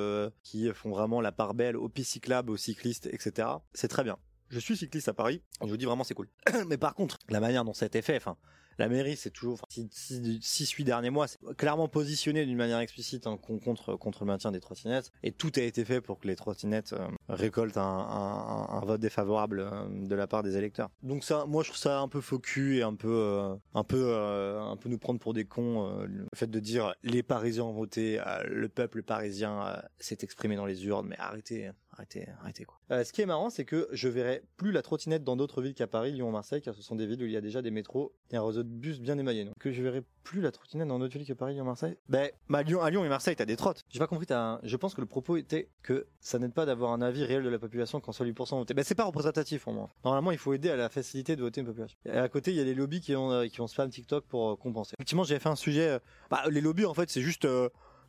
[0.43, 3.47] qui font vraiment la part belle aux pistes cyclables, aux cyclistes, etc.
[3.73, 4.17] C'est très bien.
[4.49, 6.27] Je suis cycliste à Paris, je vous dis vraiment c'est cool.
[6.67, 8.37] Mais par contre, la manière dont ça a été fait, enfin,
[8.77, 12.57] la mairie, c'est toujours, enfin, six, six, six, huit derniers mois, c'est clairement positionné d'une
[12.57, 16.19] manière explicite hein, con- contre le maintien des trottinettes, et tout a été fait pour
[16.19, 20.89] que les trottinettes euh, récoltent un, vote défavorable euh, de la part des électeurs.
[21.03, 23.83] Donc ça, moi, je trouve ça un peu faux cul et un peu euh, un
[23.83, 26.03] peu un peu nous prendre pour des cons.
[26.05, 30.85] le fait de dire les Parisiens ont voté, le peuple parisien s'est exprimé dans les
[30.85, 32.79] urnes, mais arrêtez, arrêtez, arrêtez quoi.
[32.91, 35.73] Euh, ce qui est marrant, c'est que je verrai plus la trottinette dans d'autres villes
[35.73, 37.71] qu'à Paris, Lyon, Marseille, car ce sont des villes où il y a déjà des
[37.71, 39.47] métros et un réseau de bus bien émaillé.
[39.59, 41.97] Que je verrai plus la trottinette dans d'autres villes que Paris, Lyon, Marseille.
[42.09, 43.83] Ben, bah, à Lyon, à Lyon et Marseille, t'as des trottes.
[43.89, 44.25] J'ai pas compris.
[44.25, 47.43] T'as Je pense que le propos était que ça n'aide pas d'avoir un avis réel
[47.43, 48.73] de la population quand seuls 8% votent.
[48.73, 49.89] Ben, c'est pas représentatif pour moi.
[50.05, 51.97] Normalement, il faut aider à la facilité de voter une population.
[52.05, 54.25] Et à côté, il y a les lobbies qui ont euh, qui ont spam TikTok
[54.25, 54.95] pour euh, compenser.
[54.97, 55.87] Effectivement, j'avais fait un sujet.
[55.89, 55.99] euh,
[56.29, 57.47] Bah, les lobbies, en fait, c'est juste.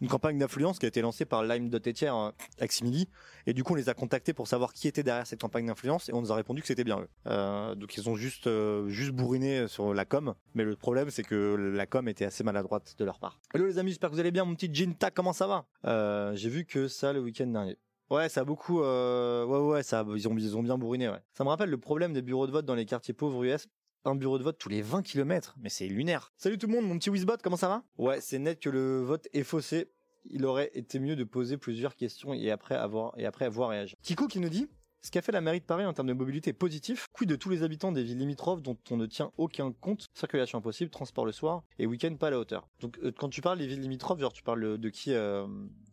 [0.02, 3.08] Une campagne d'influence qui a été lancée par Lime.etière euh, Aximili
[3.46, 6.08] et du coup on les a contactés pour savoir qui était derrière cette campagne d'influence
[6.08, 7.08] et on nous a répondu que c'était bien eux.
[7.28, 11.22] Euh, donc ils ont juste euh, juste bourriné sur la com, mais le problème c'est
[11.22, 13.40] que la com était assez maladroite de leur part.
[13.54, 16.34] Hello les amis, j'espère que vous allez bien, mon petit Jinta, comment ça va?
[16.34, 17.78] J'ai vu que ça le week-end dernier.
[18.10, 18.80] Ouais, ça a beaucoup.
[18.80, 21.08] Ouais, ouais, ça, ils ont, ils ont bien bourriné.
[21.08, 21.20] Ouais.
[21.32, 23.68] Ça me rappelle le problème des bureaux de vote dans les quartiers pauvres US.
[24.04, 26.32] Un bureau de vote tous les 20 km, mais c'est lunaire.
[26.36, 27.84] Salut tout le monde, mon petit Wizbot, comment ça va?
[27.98, 29.92] Ouais, c'est net que le vote est faussé.
[30.24, 33.94] Il aurait été mieux de poser plusieurs questions et après avoir et après avoir réagi.
[34.02, 34.68] Kiko qui nous dit
[35.04, 37.06] ce qu'a fait la mairie de Paris en termes de mobilité positif.
[37.12, 40.06] Quid de tous les habitants des villes limitrophes dont on ne tient aucun compte?
[40.14, 42.68] Circulation impossible, transport le soir et week-end pas à la hauteur.
[42.80, 45.46] Donc euh, quand tu parles des villes limitrophes, genre tu parles de qui euh,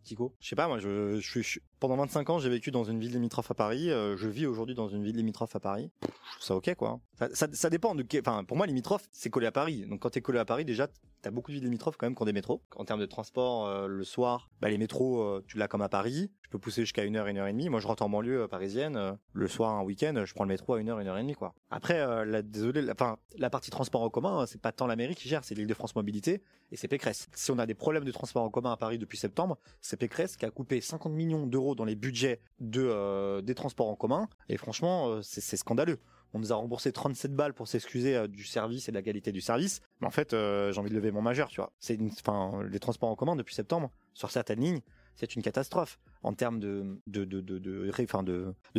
[0.04, 0.34] Kiko?
[0.40, 3.00] Je sais pas, moi je, je suis je- pendant 25 ans j'ai vécu dans une
[3.00, 3.90] ville limitrophe à Paris.
[3.90, 5.90] euh, je vis aujourd'hui dans une ville limitrophe à Paris.
[6.00, 7.00] Pff, ça ok quoi.
[7.32, 9.86] Ça, dépend Enfin pour moi limitrophe c'est collé à Paris.
[9.86, 10.88] Donc quand t'es collé à Paris déjà
[11.22, 12.62] t'as beaucoup de villes limitrophes quand même qui ont des métros.
[12.76, 15.88] En termes de transport euh, le soir, bah les métros euh, tu l'as comme à
[15.88, 16.30] Paris.
[16.42, 17.68] Je peux pousser jusqu'à une heure, une heure et demie.
[17.68, 19.16] Moi je rentre en banlieue parisienne.
[19.32, 21.34] le soir un week-end je prends le métro à une heure, une heure et demie
[21.34, 21.54] quoi.
[21.70, 22.94] Après la, désolé, la,
[23.38, 26.42] la partie transport en commun c'est pas tant la mairie qui gère, c'est l'Île-de-France Mobilité
[26.72, 27.28] et c'est Pécresse.
[27.34, 30.36] Si on a des problèmes de transport en commun à Paris depuis septembre, c'est Pécresse
[30.36, 32.40] qui a coupé 50 millions d'euros dans les budgets
[32.76, 35.98] euh, des transports en commun et franchement euh, c'est scandaleux.
[36.32, 39.32] On nous a remboursé 37 balles pour s'excuser euh, du service et de la qualité
[39.32, 39.80] du service.
[40.00, 41.72] Mais en fait, j'ai envie de lever mon majeur, tu vois.
[41.80, 44.80] C'est les transports en commun depuis septembre sur certaines lignes,
[45.16, 46.98] c'est une catastrophe en termes de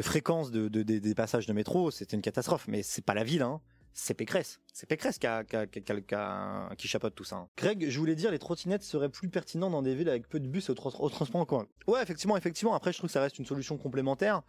[0.02, 1.92] fréquence de, de- des- des passages de métro.
[1.92, 2.68] C'était une catastrophe.
[2.68, 3.62] Mais c'est pas la ville, hein.
[3.94, 4.60] C'est Pécresse.
[4.74, 7.36] C'est Pécresse qui, a, qui, chapeaute tout ça.
[7.36, 7.48] hein.
[7.58, 10.48] Greg, je voulais dire, les trottinettes seraient plus pertinentes dans des villes avec peu de
[10.48, 11.68] bus au, au transport en commun.
[11.88, 12.74] Ouais, effectivement, effectivement.
[12.74, 14.44] Après, je trouve que ça reste une solution complémentaire.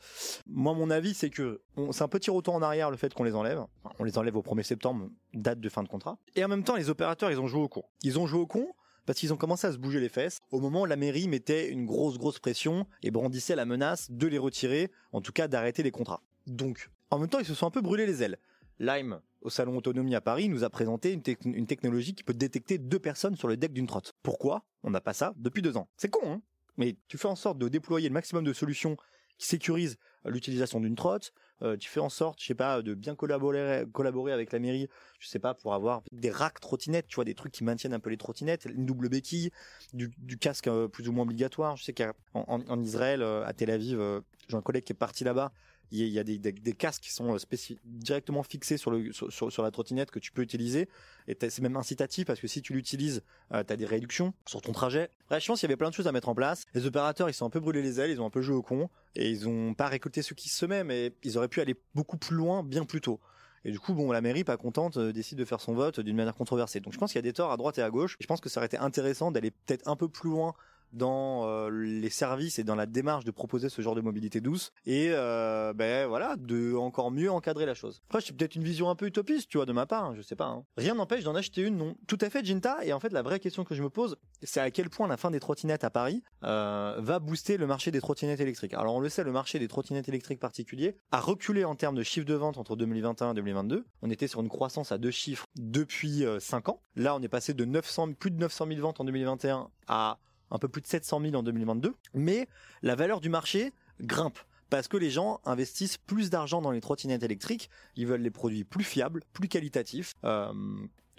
[0.47, 3.35] Moi, mon avis, c'est que c'est un petit retour en arrière le fait qu'on les
[3.35, 3.65] enlève.
[3.99, 6.19] On les enlève au 1er septembre, date de fin de contrat.
[6.37, 7.83] Et en même temps, les opérateurs, ils ont joué au con.
[8.03, 8.69] Ils ont joué au con
[9.07, 11.69] parce qu'ils ont commencé à se bouger les fesses au moment où la mairie mettait
[11.69, 15.83] une grosse grosse pression et brandissait la menace de les retirer, en tout cas d'arrêter
[15.83, 16.23] les contrats.
[16.47, 18.39] Donc, en même temps, ils se sont un peu brûlés les ailes.
[18.79, 22.35] Lime, au salon Autonomie à Paris, nous a présenté une, tec- une technologie qui peut
[22.35, 24.15] détecter deux personnes sur le deck d'une trotte.
[24.23, 24.65] Pourquoi?
[24.83, 25.89] On n'a pas ça depuis deux ans.
[25.97, 26.43] C'est con, hein?
[26.77, 28.97] Mais tu fais en sorte de déployer le maximum de solutions
[29.39, 31.33] qui sécurisent l'utilisation d'une trotte.
[31.63, 34.89] Euh, tu fais en sorte, je sais pas, de bien collaborer, collaborer avec la mairie,
[35.21, 38.01] je sais pas, pour avoir des racks trottinettes, tu vois, des trucs qui maintiennent un
[38.01, 39.51] peu les trottinettes, une double béquille,
[39.93, 41.77] du, casque euh, plus ou moins obligatoire.
[41.77, 44.01] Je sais qu'en en, en Israël, euh, à Tel Aviv,
[44.49, 45.53] j'ai un collègue qui est parti là-bas.
[45.95, 47.39] Il y a, des, casques qui sont euh,
[47.85, 50.89] directement fixés sur, la trottinette que tu peux utiliser.
[51.29, 54.33] Et t'as- c'est même incitatif parce que si tu l'utilises, euh, tu as des réductions
[54.47, 55.11] sur ton trajet.
[55.29, 56.65] Bref, je pense qu'il y avait plein de choses à mettre en place.
[56.73, 58.63] Les opérateurs, ils sont un peu brûlés les ailes, ils ont un peu joué au
[58.63, 61.77] con et ils ont pas récolté ce qui se met, mais ils auraient pu aller
[61.95, 63.21] beaucoup plus loin bien plus tôt.
[63.65, 66.17] Et du coup, bon, la mairie, pas contente, euh, décide de faire son vote d'une
[66.17, 66.81] manière controversée.
[66.81, 68.17] Donc je pense qu'il y a des torts à droite et à gauche.
[68.19, 70.55] Je pense que ça aurait été intéressant d'aller peut-être un peu plus loin
[70.93, 74.73] dans euh, les services et dans la démarche de proposer ce genre de mobilité douce
[74.85, 78.03] et euh, ben voilà de encore mieux encadrer la chose.
[78.09, 80.23] Après c'est peut-être une vision un peu utopiste tu vois de ma part, hein, je
[80.23, 80.47] sais pas.
[80.47, 80.65] hein.
[80.77, 81.95] Rien n'empêche d'en acheter une non.
[82.07, 84.61] Tout à fait Ginta et en fait la vraie question que je me pose c'est
[84.61, 88.01] à quel point la fin des trottinettes à Paris euh, va booster le marché des
[88.01, 88.75] trottinettes électriques.
[88.75, 92.03] Alors on le sait le marché des trottinettes électriques particuliers a reculé en termes de
[92.03, 93.85] chiffre de vente entre 2021 et 2022.
[94.03, 96.81] On était sur une croissance à deux chiffres depuis 5 ans.
[96.97, 100.19] Là on est passé de 900 plus de 900 000 ventes en 2021 à
[100.53, 102.49] un peu plus de 700 000 en 2022, mais
[102.83, 104.39] la valeur du marché grimpe
[104.71, 108.65] parce que les gens investissent plus d'argent dans les trottinettes électriques, ils veulent les produits
[108.65, 110.51] plus fiables, plus qualitatifs, euh,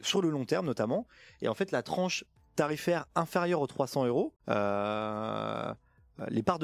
[0.01, 1.07] sur le long terme notamment,
[1.41, 4.33] et en fait la tranche tarifaire inférieure aux 300 euros,
[6.19, 6.59] euh, les parts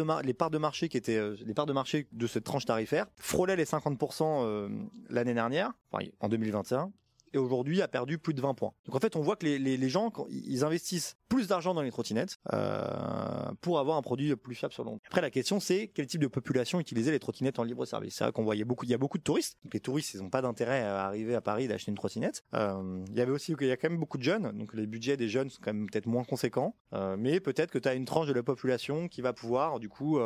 [0.51, 3.65] de marché qui étaient euh, les parts de marché de cette tranche tarifaire frôlaient les
[3.65, 4.69] 50% euh,
[5.09, 6.91] l'année dernière, enfin, en 2021
[7.33, 8.73] et aujourd'hui a perdu plus de 20 points.
[8.85, 11.91] Donc en fait, on voit que les, les, gens, ils investissent plus d'argent dans les
[11.91, 14.99] trottinettes euh, pour avoir un produit plus fiable sur le long.
[15.07, 18.15] Après, la question c'est quel type de population utilisait les trottinettes en libre service.
[18.15, 19.57] C'est vrai qu'on voyait beaucoup, il y a beaucoup de touristes.
[19.63, 22.43] Donc les touristes, ils n'ont pas d'intérêt à arriver à Paris et d'acheter une trottinette.
[22.53, 24.87] Euh, il y avait aussi, il y a quand même beaucoup de jeunes, donc les
[24.87, 26.75] budgets des jeunes sont quand même peut-être moins conséquents.
[26.93, 29.89] Euh, mais peut-être que tu as une tranche de la population qui va pouvoir du
[29.89, 30.19] coup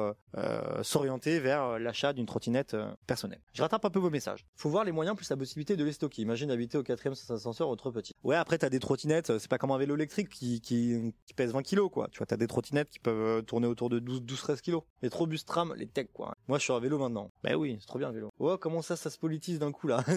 [0.81, 2.75] s'orienter vers l'achat d'une trottinette
[3.07, 3.41] personnelle.
[3.53, 4.45] Je rattrape un peu vos messages.
[4.55, 6.21] Faut voir les moyens plus la possibilité de les stocker.
[6.21, 8.13] Imagine habiter au quatrième ascenseur petit.
[8.23, 11.63] Ouais, après t'as des trottinettes, c'est pas comme un vélo électrique qui, qui, pèse 20
[11.63, 12.07] kilos quoi.
[12.11, 14.83] Tu vois, t'as des trottinettes qui peuvent euh, tourner autour de 12, 12 13 kilos.
[15.01, 16.35] Les trop bus tram, les tech quoi.
[16.47, 17.31] Moi je suis un vélo maintenant.
[17.43, 18.29] Bah oui, c'est trop bien le vélo.
[18.39, 20.03] Oh comment ça, ça se politise d'un coup là?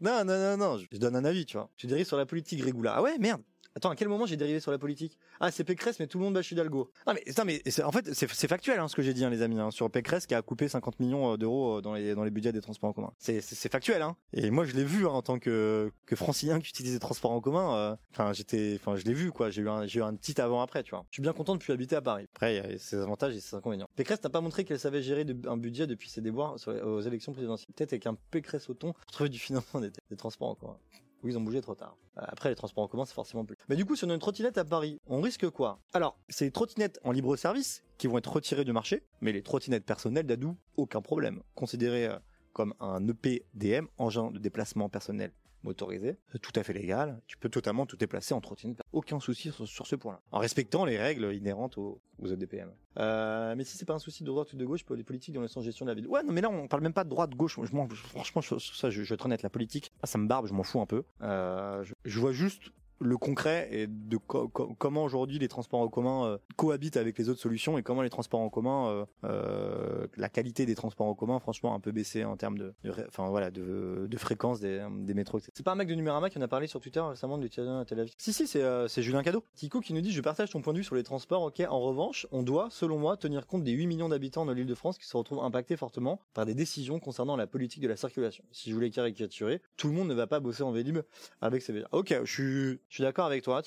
[0.00, 1.68] Non, non, non, non, je, donne un avis, tu vois.
[1.76, 2.94] Tu dérives sur la politique Régoula.
[2.96, 3.42] Ah ouais, merde.
[3.76, 5.16] Attends, à quel moment j'ai dérivé sur la politique?
[5.38, 6.90] Ah, c'est Pécresse, mais tout le monde bâche Hidalgo.
[7.06, 9.42] Non, mais, non, mais en fait, c'est factuel hein, ce que j'ai dit, hein, les
[9.42, 12.24] amis, hein, sur Pécresse qui a coupé 50 millions euh, d'euros euh, dans les, dans
[12.24, 13.12] budgets des transports en commun.
[13.18, 14.16] C'est factuel, hein.
[14.32, 17.40] Et moi, je l'ai vu en tant que, que francilien qui utilise les transports en
[17.40, 17.76] commun.
[17.76, 19.50] Euh, enfin, j'étais, enfin, je l'ai vu, quoi.
[19.50, 21.04] J'ai eu un, eu un petit avant-après, tu vois.
[21.10, 22.26] Je suis bien content de plus habiter à Paris.
[22.34, 23.88] Après, il y a ses avantages et ses inconvénients.
[23.94, 27.72] Pécresse n'a pas montré qu'elle savait gérer un budget depuis ses déboires aux élections présidentielles.
[27.76, 30.76] Peut-être avec un Pécresse au ton trouver du financement des, des transports en commun
[31.22, 31.96] où ils ont bougé trop tard.
[32.18, 33.56] Euh, après, les transports en commun, c'est forcément plus.
[33.68, 35.78] Mais du coup, sur une trottinette à Paris, on risque quoi?
[35.92, 39.42] Alors, c'est les trottinettes en libre service qui vont être retirées du marché, mais les
[39.42, 41.42] trottinettes personnelles d'Adou, aucun problème.
[41.54, 42.18] Considérées euh,
[42.52, 47.20] comme un EPDM, engin de déplacement personnel motorisé, tout à fait légal.
[47.26, 48.80] Tu peux totalement tout déplacer en trottinette.
[48.92, 50.20] Aucun souci sur, ce point-là.
[50.32, 52.70] En respectant les règles inhérentes aux, aux EDPM.
[52.98, 55.34] Euh, mais si c'est pas un souci de droite ou de gauche, pour les politiques
[55.34, 56.06] dans le sens gestion de la ville.
[56.06, 57.58] Ouais, non, mais là, on parle même pas de droite, gauche.
[57.62, 60.62] Je, franchement, je, ça, je, je être honnête, la politique, ça me barbe, je m'en
[60.62, 61.04] fous un peu.
[61.22, 66.38] Euh, je vois juste le concret et de comment aujourd'hui les transports en commun euh,
[66.56, 70.66] cohabitent avec les autres solutions et comment les transports en commun, euh, euh, la qualité
[70.66, 72.74] des transports en commun, franchement, un peu baissé en termes de,
[73.08, 75.40] enfin voilà, de, fréquence des, des métros.
[75.40, 78.00] C'est pas un mec de Numérama qui en a parlé sur Twitter récemment de Tel
[78.00, 78.12] Aviv.
[78.18, 79.44] Si si, c'est Julien Cadeau.
[79.56, 81.42] Kiko qui nous dit je partage ton point de vue sur les transports.
[81.42, 84.98] Ok, en revanche, on doit, selon moi, tenir compte des 8 millions d'habitants de l'Île-de-France
[84.98, 88.44] qui se retrouvent impactés fortement par des décisions concernant la politique de la circulation.
[88.52, 90.98] Si je voulais caricaturer, tout le monde ne va pas bosser en Vélib
[91.40, 93.62] avec ses Ok, je suis je suis d'accord avec toi.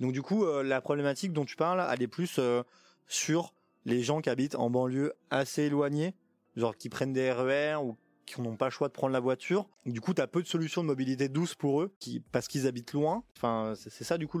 [0.00, 2.62] Donc du coup, euh, la problématique dont tu parles, elle est plus euh,
[3.08, 3.54] sur
[3.86, 6.14] les gens qui habitent en banlieue assez éloignés,
[6.56, 9.68] genre qui prennent des RER ou qui n'ont pas le choix de prendre la voiture.
[9.86, 11.94] Du coup, tu as peu de solutions de mobilité douce pour eux,
[12.32, 13.22] parce qu'ils habitent loin.
[13.36, 14.40] Enfin, c'est ça du coup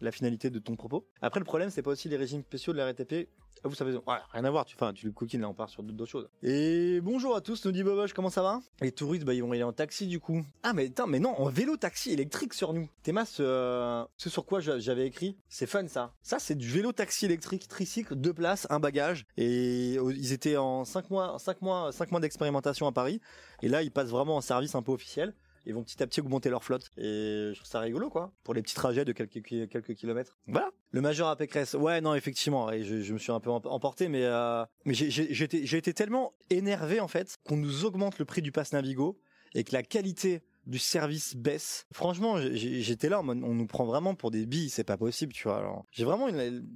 [0.00, 1.06] la finalité de ton propos.
[1.20, 3.28] Après, le problème, c'est pas aussi les régimes spéciaux de la RTP
[3.64, 3.98] ah, vous savez,
[4.32, 6.28] rien à voir, tu, tu le coquines, là, on part sur d'autres choses.
[6.42, 7.82] Et bonjour à tous, nous dit
[8.14, 8.60] comment ça va?
[8.80, 10.44] Les touristes, bah, ils vont aller en taxi, du coup.
[10.62, 12.88] Ah, mais mais non, en vélo-taxi électrique sur nous.
[13.02, 16.12] Théma, ce, ce sur quoi j'avais écrit, c'est fun, ça.
[16.22, 19.26] Ça, c'est du vélo-taxi électrique, tricycle, deux places, un bagage.
[19.36, 23.20] Et ils étaient en 5 mois, 5 mois, 5 mois d'expérimentation à Paris.
[23.62, 25.34] Et là, ils passent vraiment en service un peu officiel
[25.66, 26.90] ils vont petit à petit augmenter leur flotte.
[26.96, 30.38] Et je trouve ça rigolo, quoi, pour les petits trajets de quelques, quelques kilomètres.
[30.46, 30.70] Voilà.
[30.92, 31.74] Le majeur à Pécresse.
[31.74, 36.32] Ouais, non, effectivement, je, me suis un peu emporté, mais, euh, mais j'ai été tellement
[36.50, 39.18] énervé, en fait, qu'on nous augmente le prix du pass Navigo
[39.54, 41.86] et que la qualité du service baisse.
[41.92, 45.84] Franchement, j'étais là, on nous prend vraiment pour des billes, c'est pas possible, tu vois.
[45.92, 46.28] J'ai vraiment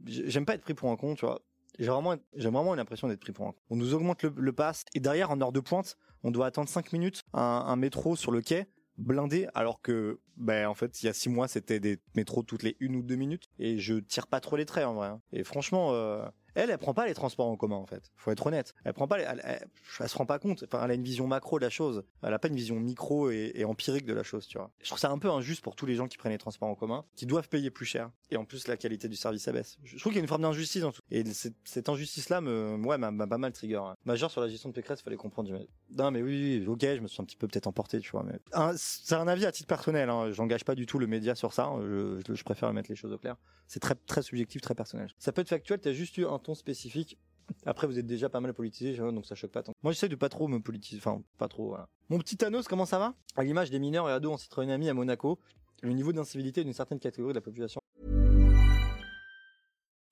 [0.07, 1.41] j'aime pas être pris pour un con, tu vois.
[1.79, 3.59] J'ai vraiment, j'ai vraiment l'impression d'être pris pour un con.
[3.71, 6.69] On nous augmente le, le pass et derrière, en heure de pointe, on doit attendre
[6.69, 8.67] 5 minutes un, un métro sur le quai
[9.01, 12.63] blindé alors que ben en fait il y a six mois c'était des métros toutes
[12.63, 15.21] les une ou deux minutes et je tire pas trop les traits en vrai hein.
[15.33, 18.11] et franchement euh, elle, elle prend pas les transports en commun en fait.
[18.17, 18.75] Faut être honnête.
[18.85, 20.65] Elle prend pas, les, elle, se rend pas compte.
[20.65, 22.05] Enfin, elle a une vision macro de la chose.
[22.23, 24.71] Elle a pas une vision micro et, empirique de la chose, tu vois.
[24.81, 26.75] Je trouve ça un peu injuste pour tous les gens qui prennent les transports en
[26.75, 28.11] commun, qui doivent payer plus cher.
[28.31, 29.79] Et en plus, la qualité du service abaisse.
[29.85, 31.03] Je trouve qu'il y a une forme d'injustice en tout.
[31.11, 33.77] Et cette, injustice-là me, ouais, m'a pas mal trigger.
[33.77, 33.97] Hein.
[34.05, 35.51] Majeur sur la gestion de Pécresse, fallait comprendre.
[35.97, 38.25] Non, mais oui, ok, je me suis un petit peu peut-être emporté, tu vois.
[38.25, 38.39] Mais
[38.77, 40.09] c'est un avis à titre personnel.
[40.11, 40.33] Hein.
[40.33, 41.71] J'engage pas du tout le média sur ça.
[41.81, 43.37] Je, je, je préfère mettre les choses au clair.
[43.71, 45.09] C'est très, très subjectif, très personnel.
[45.17, 45.79] Ça peut être factuel.
[45.79, 47.19] T'as juste eu un ton spécifique
[47.67, 49.73] après, vous êtes déjà pas mal politisé, donc ça choque pas tant.
[49.83, 51.89] Moi, j'essaie de pas trop me politiser, enfin, pas trop, voilà.
[52.09, 53.15] Mon petit Thanos, comment ça va?
[53.37, 55.39] À l'image des mineurs et ados en amie à Monaco,
[55.83, 57.81] le niveau d'incivilité d'une certaine catégorie de la population.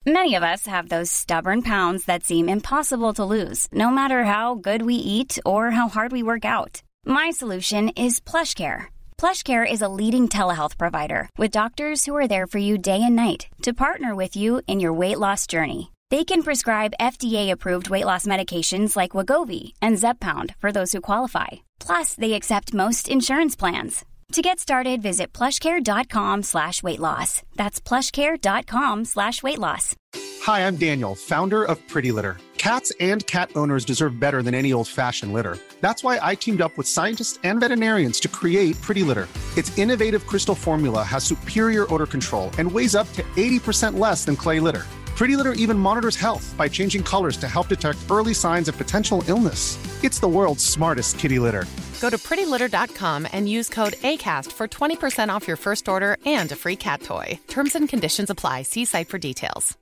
[0.05, 4.55] Many of us have those stubborn pounds that seem impossible to lose, no matter how
[4.55, 6.81] good we eat or how hard we work out.
[7.05, 8.87] My solution is PlushCare.
[9.17, 13.15] PlushCare is a leading telehealth provider with doctors who are there for you day and
[13.15, 15.91] night to partner with you in your weight loss journey.
[16.11, 21.47] They can prescribe FDA-approved weight loss medications like Wagovi and Zepbound for those who qualify.
[21.79, 24.05] Plus, they accept most insurance plans.
[24.33, 27.43] To get started, visit plushcare.com slash weight loss.
[27.55, 29.95] That's plushcare.com slash weight loss.
[30.41, 32.37] Hi, I'm Daniel, founder of Pretty Litter.
[32.57, 35.57] Cats and cat owners deserve better than any old-fashioned litter.
[35.81, 39.27] That's why I teamed up with scientists and veterinarians to create Pretty Litter.
[39.57, 44.35] Its innovative crystal formula has superior odor control and weighs up to 80% less than
[44.35, 44.85] clay litter.
[45.19, 49.21] Pretty Litter even monitors health by changing colors to help detect early signs of potential
[49.27, 49.77] illness.
[50.01, 51.65] It's the world's smartest kitty litter.
[51.99, 56.55] Go to prettylitter.com and use code ACAST for 20% off your first order and a
[56.55, 57.37] free cat toy.
[57.49, 58.61] Terms and conditions apply.
[58.61, 59.77] See site for details.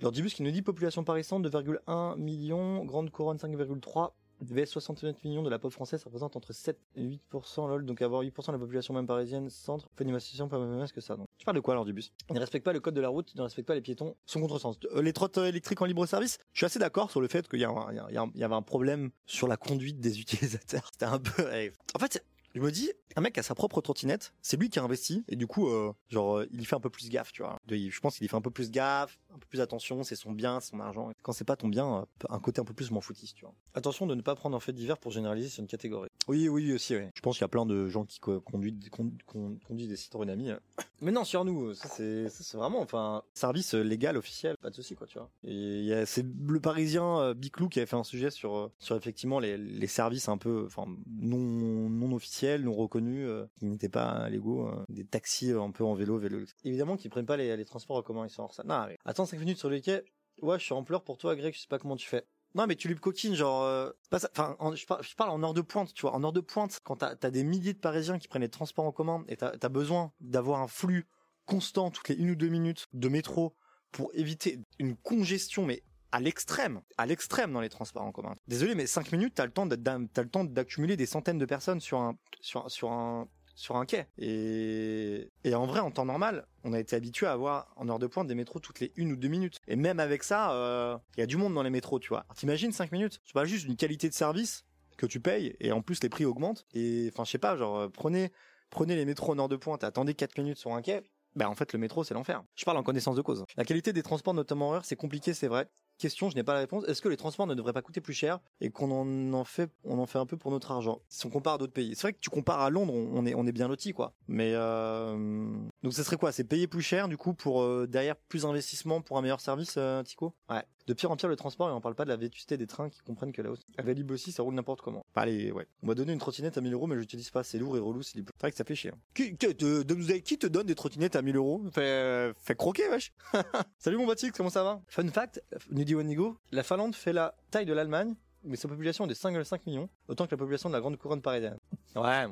[0.00, 5.22] Leur début, ce qui nous dit population Paris 2,1 million, Grande Couronne 5,3 vs 69
[5.24, 8.46] millions de la pop française, ça représente entre 7 et 8%, lol, donc avoir 8%
[8.48, 11.26] de la population même parisienne, centre, fait une massification pas même que ça, donc.
[11.38, 12.12] Tu parles de quoi alors du bus?
[12.28, 14.16] Il ne respecte pas le code de la route, il ne respecte pas les piétons,
[14.26, 14.78] son contresens.
[14.94, 17.60] Euh, les trottes électriques en libre service, je suis assez d'accord sur le fait qu'il
[17.60, 20.88] y, a un- il y avait un problème sur la conduite des utilisateurs.
[20.92, 21.44] C'était un peu...
[21.54, 22.24] eh, En fait,
[22.54, 25.36] je me dis, un mec a sa propre trottinette, c'est lui qui a investi, et
[25.36, 27.56] du coup, euh, genre, euh, il y fait un peu plus gaffe, tu vois.
[27.68, 30.32] Je pense qu'il y fait un peu plus gaffe, un peu plus attention, c'est son
[30.32, 31.10] bien, son argent.
[31.22, 33.54] Quand c'est pas ton bien, euh, un côté un peu plus m'en foutiste, tu vois.
[33.74, 36.08] Attention de ne pas prendre un fait divers pour généraliser sur une catégorie.
[36.28, 37.04] Oui, oui, aussi, oui.
[37.14, 40.30] Je pense qu'il y a plein de gens qui co- conduisent, con- con- conduisent des
[40.30, 40.50] Ami.
[40.50, 40.56] euh.
[41.00, 45.06] Mais non, sur nous, c'est, vraiment, enfin, service euh, légal officiel, pas de souci, quoi,
[45.06, 45.30] tu vois.
[45.44, 49.86] Et c'est le Parisien Biclou qui avait fait un sujet sur, sur effectivement les, les
[49.86, 55.52] services un peu, enfin, non, non officiels, non reconnus, qui n'étaient pas légaux, des taxis
[55.52, 56.40] un peu en vélo, vélo.
[56.64, 58.62] Évidemment qu'ils prennent pas les, transports en commun, ils sont hors ça.
[58.64, 60.04] Non, mais 5 minutes sur les quais.
[60.42, 62.24] Ouais, je suis en pleurs pour toi, Greg, je sais pas comment tu fais.
[62.54, 63.90] Non, mais tu lui coquines, genre, euh.
[64.12, 66.14] Enfin, en- je, parle, en heure de pointe, tu vois.
[66.14, 68.84] En heure de pointe, quand t'as as des milliers de Parisiens qui prennent les transports
[68.84, 71.06] en commun et t'as as besoin d'avoir un flux
[71.46, 73.54] constant toutes les une ou deux minutes de métro
[73.92, 78.34] pour éviter une congestion, mais à l'extrême, à l'extrême dans les transports en commun.
[78.48, 82.16] Désolé, mais cinq minutes, le t'as le temps d'accumuler des centaines de personnes sur un,
[82.40, 83.28] sur, sur un,
[83.60, 84.06] sur un quai.
[84.18, 88.06] Et, en vrai, en temps normal, on a été habitué à avoir en heure de
[88.06, 89.58] pointe des métros toutes les une ou deux minutes.
[89.68, 92.24] Et même avec ça, euh, il y a du monde dans les métros, tu vois.
[92.34, 93.20] T'imagines cinq minutes?
[93.24, 94.64] C'est pas juste une qualité de service
[94.96, 96.66] que tu payes et en plus les prix augmentent.
[96.74, 98.32] Et enfin, je sais pas, genre euh, prenez
[98.70, 101.02] prenez les métros en heure de pointe, attendez 4 minutes sur un quai.
[101.36, 102.42] Ben en fait le métro c'est l'enfer.
[102.56, 103.44] Je parle en connaissance de cause.
[103.56, 105.68] La qualité des transports notamment horaires c'est compliqué c'est vrai.
[106.00, 106.84] Question, je n'ai pas la réponse.
[106.88, 108.90] Est-ce que les transports ne devraient pas coûter plus cher et qu'on
[109.34, 111.02] en, fait, on en fait un peu pour notre argent?
[111.10, 113.26] Si on compare à d'autres pays, c'est vrai que tu compares à Londres, on on
[113.26, 114.14] est, on est bien loti quoi.
[114.26, 116.32] Mais euh, donc ce serait quoi?
[116.32, 119.74] C'est payer plus cher du coup pour euh, derrière plus d'investissement pour un meilleur service,
[119.76, 120.32] euh, Tico?
[120.48, 120.62] Ouais.
[120.86, 122.88] De pire en pire le transport et on parle pas de la vétusté des trains
[122.88, 123.60] qui comprennent que la hausse.
[123.78, 125.04] À aussi ça roule n'importe comment.
[125.14, 125.66] Bah, allez, ouais.
[125.82, 127.42] On m'a donné une trottinette à 1000 euros mais je l'utilise pas.
[127.44, 128.02] C'est lourd et relou.
[128.02, 128.32] C'est libre.
[128.36, 128.90] C'est vrai que ça fait chier.
[128.90, 128.98] hein.
[129.14, 131.62] Qui, qui, de, de- qui te donne des trottinettes à 1000 euros?
[131.72, 133.12] Fais, fais croquer wesh.
[133.78, 134.80] Salut mon Batix, comment ça va?
[134.88, 138.14] Fun fact, nous dit Wanigo, la Finlande fait la taille de l'Allemagne,
[138.44, 141.22] mais sa population est de 5,5 millions, autant que la population de la grande couronne
[141.22, 141.58] parisienne.
[141.96, 142.26] Ouais,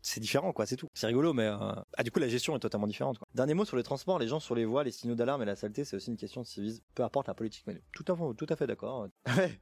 [0.00, 0.88] c'est différent quoi, c'est tout.
[0.94, 1.56] C'est rigolo, mais euh,
[1.96, 3.18] ah du coup la gestion est totalement différente.
[3.18, 3.28] Quoi.
[3.34, 5.56] Dernier mot sur les transports, les gens sur les voies, les signaux d'alarme et la
[5.56, 6.82] saleté, c'est aussi une question de civisme.
[6.94, 7.82] Peu importe la politique menée.
[7.92, 9.08] Tout à fait, tout à fait d'accord.
[9.36, 9.58] Ouais.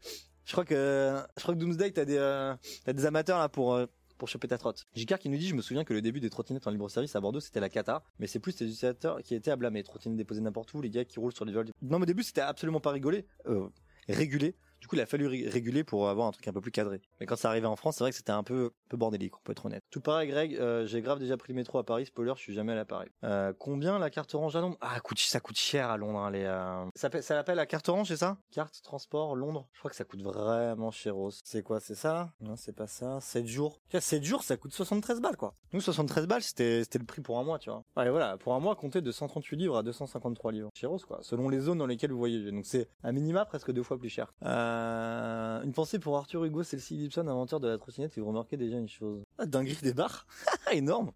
[0.47, 3.75] Je crois que je crois que Doomsday t'as des euh, t'as des amateurs là pour
[3.75, 3.87] euh,
[4.21, 4.85] pour choper ta trotte.
[4.95, 7.17] Jicard qui nous dit, je me souviens que le début des trottinettes en libre service
[7.17, 9.83] à Bordeaux, c'était la cata, mais c'est plus les utilisateurs qui étaient à blâmer.
[9.83, 11.71] Trottinettes déposées n'importe où, les gars qui roulent sur les vols.
[11.81, 13.69] Non, mais au début, c'était absolument pas rigolé, euh,
[14.09, 14.55] régulé.
[14.81, 17.01] Du coup, il a fallu ré- réguler pour avoir un truc un peu plus cadré.
[17.21, 19.41] Mais quand ça arrivait en France, c'est vrai que c'était un peu, peu bordélique, on
[19.45, 19.83] peut être honnête.
[19.91, 22.55] Tout pareil, Greg, euh, j'ai grave déjà pris le métro à Paris, spoiler, je suis
[22.55, 23.09] jamais allé à Paris.
[23.25, 24.77] Euh, combien la carte orange à Londres?
[24.81, 26.85] Ah, ça coûte cher à Londres, hein, les, euh...
[26.95, 28.39] ça, l'appelle la carte orange, c'est ça?
[28.51, 29.69] Carte transport Londres.
[29.73, 31.15] Je crois que ça coûte vraiment cher.
[31.45, 32.33] C'est quoi, c'est ça?
[32.41, 33.21] Non, c'est pas ça.
[33.21, 33.81] 7 jours.
[33.89, 35.55] Tiens, 7 jours, ça coûte 73 balles, quoi.
[35.73, 37.85] Nous, 73 balles, c'était, le prix pour un mois, tu vois.
[37.97, 40.71] Ouais, voilà, pour un mois, compter de 138 livres à 253 livres.
[40.75, 41.19] Chéros, quoi.
[41.23, 42.51] Selon les zones dans lesquelles vous voyagez.
[42.51, 44.33] Donc c'est, à minima, presque deux fois plus cher.
[45.65, 48.77] Une pensée pour Arthur Hugo, celle-ci Gibson, inventeur de la trottinette, et vous remarquez déjà
[48.77, 49.23] une chose.
[49.39, 50.27] Ah, dinguerie des bars.
[50.73, 51.13] Énorme.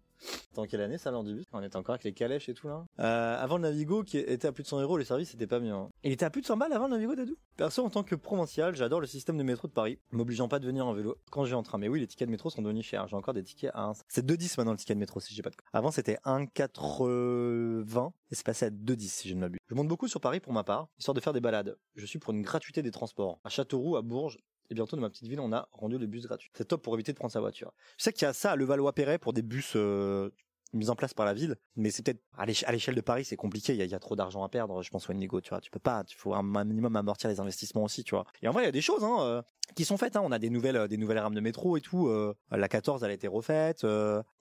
[0.53, 2.85] Dans quelle année ça, l'Ordibus On était encore avec les calèches et tout là.
[2.99, 5.59] Euh, avant le Navigo qui était à plus de 100 euros, le service était pas
[5.59, 5.71] mieux.
[5.73, 5.89] hein.
[6.03, 7.35] Il était à plus de 100 balles avant le Navigo d'Adou?
[7.57, 10.65] Perso, en tant que provincial, j'adore le système de métro de Paris, m'obligeant pas de
[10.65, 11.77] venir en vélo quand je vais en train.
[11.77, 13.07] Mais oui, les tickets de métro sont devenus chers.
[13.07, 13.93] J'ai encore des tickets à 1.
[14.07, 15.55] C'est 2,10 maintenant le ticket de métro si j'ai pas de.
[15.73, 19.59] Avant c'était 1,80 et c'est passé à 2,10 si je ne m'abuse.
[19.67, 21.77] Je monte beaucoup sur Paris pour ma part, histoire de faire des balades.
[21.95, 23.39] Je suis pour une gratuité des transports.
[23.43, 24.37] À Châteauroux, à Bourges,
[24.69, 26.49] et bientôt dans ma petite ville, on a rendu le bus gratuit.
[26.53, 27.71] C'est top pour éviter de prendre sa voiture.
[27.97, 30.29] Je sais qu'il y a ça à Levallois-Perret pour des bus euh,
[30.73, 33.25] mis en place par la ville, mais c'est peut-être à l'éche- à l'échelle de Paris,
[33.25, 33.73] c'est compliqué.
[33.73, 34.81] Il y, a, trop d'argent à perdre.
[34.81, 35.61] Je pense au tu vois.
[35.61, 36.03] Tu peux pas.
[36.09, 38.25] Il faut un minimum amortir les investissements aussi, tu vois.
[38.41, 39.41] Et en vrai, il y a des choses hein, euh,
[39.75, 40.15] qui sont faites.
[40.15, 40.21] Hein.
[40.23, 42.11] On a des nouvelles, euh, des nouvelles rames de métro et tout.
[42.51, 43.85] la 14, elle a été refaite.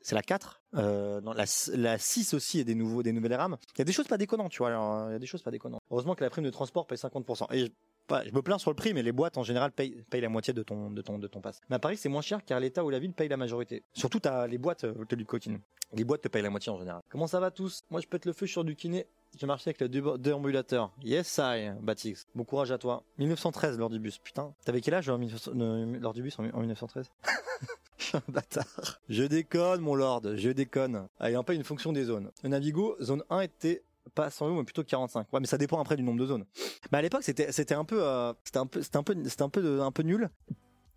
[0.01, 0.63] c'est la 4.
[0.77, 3.57] Euh, non, la, la 6 aussi est des nouveaux, des nouvelles rames.
[3.75, 4.71] Il y a des choses pas déconnantes, tu vois.
[5.09, 5.81] Il y a des choses pas déconnantes.
[5.91, 7.55] Heureusement que la prime de transport paye 50%.
[7.55, 7.73] Et
[8.11, 10.63] je me plains sur le prix, mais les boîtes en général payent, la moitié de
[10.63, 11.61] ton, de ton, de ton pass.
[11.71, 13.83] Mais à Paris, c'est moins cher car l'État ou la ville paye la majorité.
[13.93, 15.59] Surtout, t'as les boîtes, euh, te lui coquine.
[15.93, 17.03] Les boîtes te payent la moitié en général.
[17.09, 17.83] Comment ça va tous?
[17.91, 19.07] Moi, je pète le feu sur du kiné.
[19.39, 20.93] J'ai marché avec le dé- déambulateur.
[21.03, 22.27] Yes, I, Batix.
[22.35, 23.03] Bon courage à toi.
[23.19, 24.19] 1913, lors du bus.
[24.19, 27.11] Putain, t'avais quel âge en 1900 euh, lors du bus en, en 1913
[27.99, 29.01] Je suis un bâtard.
[29.09, 31.09] Je déconne, mon lord, je déconne.
[31.21, 32.31] Ayant pas une fonction des zones.
[32.43, 33.83] Le Navigo, zone 1 était
[34.15, 35.33] pas 100 euros, mais plutôt 45.
[35.33, 36.45] Ouais, mais ça dépend après du nombre de zones.
[36.93, 40.31] Mais à l'époque, c'était, c'était un peu, un peu, nul.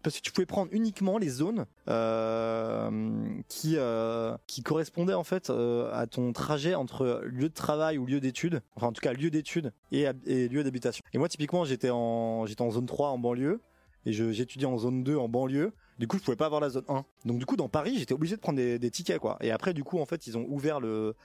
[0.04, 5.50] Parce que tu pouvais prendre uniquement les zones euh, qui euh, qui correspondaient en fait
[5.50, 9.12] euh, à ton trajet entre lieu de travail ou lieu d'études, enfin en tout cas
[9.12, 10.08] lieu d'études et,
[10.48, 11.04] lieu d'habitation.
[11.14, 13.60] Et moi typiquement j'étais en zone 3 en banlieue
[14.06, 15.74] et j'étudiais en zone 2 en banlieue.
[16.00, 17.04] Du coup, je pouvais pas avoir la zone 1.
[17.26, 19.38] Donc du coup, dans Paris, j'étais obligé de prendre des, des tickets quoi.
[19.42, 21.16] Et après, du coup, en fait, ils ont ouvert le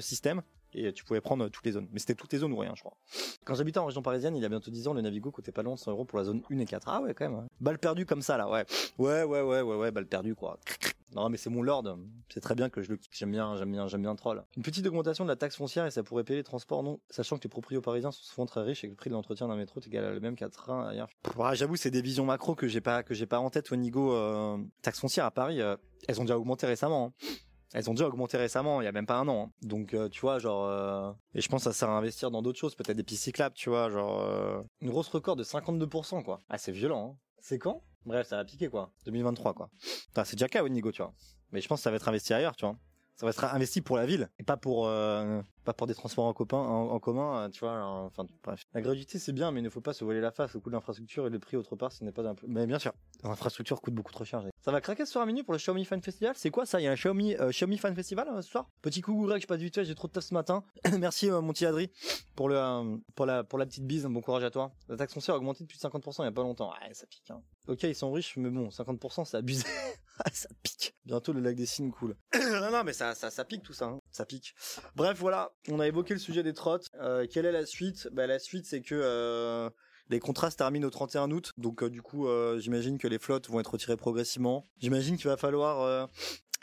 [0.00, 0.42] système
[0.76, 1.88] et tu pouvais prendre toutes les zones.
[1.92, 2.96] Mais c'était toutes les zones ou rien, je crois.
[3.44, 5.62] Quand j'habitais en région parisienne, il y a bientôt 10 ans, le Navigo coûtait pas
[5.62, 6.88] loin de 100 euros pour la zone 1 et 4.
[6.88, 7.46] Ah ouais, quand même.
[7.60, 8.64] Balle perdue comme ça là, ouais.
[8.98, 10.58] Ouais, ouais, ouais, ouais, ouais, balle perdue quoi.
[11.14, 11.84] Non mais c'est mon lord,
[12.28, 14.44] c'est très bien que je le kiffe, j'aime bien, j'aime bien, j'aime bien troll.
[14.56, 17.00] Une petite augmentation de la taxe foncière et ça pourrait payer les transports, non?
[17.08, 19.48] Sachant que les proprios parisiens sont souvent très riches et que le prix de l'entretien
[19.48, 20.92] d'un métro est égal à le même qu'un train
[21.54, 25.00] J'avoue, c'est des visions macro que j'ai pas, pas en tête au niveau euh, taxe
[25.00, 25.60] foncière à Paris.
[25.62, 25.76] euh,
[26.08, 27.14] elles ont déjà augmenté récemment.
[27.22, 27.26] hein.
[27.72, 29.46] Elles ont déjà augmenté récemment, il y a même pas un an.
[29.46, 29.52] hein.
[29.62, 32.42] Donc euh, tu vois, genre, euh, et je pense que ça sert à investir dans
[32.42, 36.22] d'autres choses, peut-être des pistes cyclables, tu vois, genre euh, une grosse record de 52%,
[36.22, 36.42] quoi.
[36.48, 37.12] Ah, c'est violent.
[37.14, 37.18] Hein.
[37.40, 37.82] C'est quand?
[38.04, 38.92] Bref, ça va piquer, quoi.
[39.04, 39.68] 2023, quoi.
[40.12, 41.12] Enfin, c'est déjà le cas, Wenigo, tu vois.
[41.52, 42.76] Mais je pense que ça va être investi ailleurs, tu vois.
[43.16, 46.26] Ça va être investi pour la ville et pas pour euh, pas pour des transports
[46.26, 47.74] en, commun, euh, tu vois.
[47.76, 48.12] alors.
[48.74, 50.52] La gratuité c'est bien, mais il ne faut pas se voiler la face.
[50.52, 52.34] Le coût de l'infrastructure et le prix autre part, ce n'est pas un.
[52.46, 52.92] Mais bien sûr,
[53.24, 54.44] l'infrastructure coûte beaucoup trop cher.
[54.60, 56.34] Ça va craquer ce soir à minuit pour le Xiaomi Fan Festival?
[56.36, 56.78] C'est quoi ça?
[56.78, 58.68] Il y a un Xiaomi euh, Xiaomi Fan Festival ce soir?
[58.82, 60.62] Petit coucou Greg, je passe vite fait, j'ai trop de taf ce matin.
[60.98, 61.90] Merci mon petit Adri
[62.34, 64.04] pour le pour la pour la petite bise.
[64.04, 64.72] Bon courage à toi.
[64.88, 66.70] La taxe foncière a augmenté de plus de 50% il y a pas longtemps.
[66.70, 67.30] Ouais, ça pique.
[67.30, 67.40] Hein.
[67.66, 69.64] Ok, ils sont riches, mais bon, 50% c'est abusé.
[70.24, 70.94] Ah, ça pique.
[71.04, 72.16] Bientôt le lac des Cygnes coule.
[72.34, 73.86] non, non, mais ça, ça, ça pique tout ça.
[73.86, 73.98] hein.
[74.10, 74.54] Ça pique.
[74.94, 75.52] Bref, voilà.
[75.68, 76.86] On a évoqué le sujet des trottes.
[77.00, 78.08] Euh, quelle est la suite?
[78.12, 79.68] Bah, La suite, c'est que euh,
[80.08, 81.52] les contrats se terminent au 31 août.
[81.58, 82.26] Donc, euh, du coup,
[82.58, 84.66] j'imagine que les flottes vont être retirées progressivement.
[84.78, 86.08] J'imagine qu'il va falloir...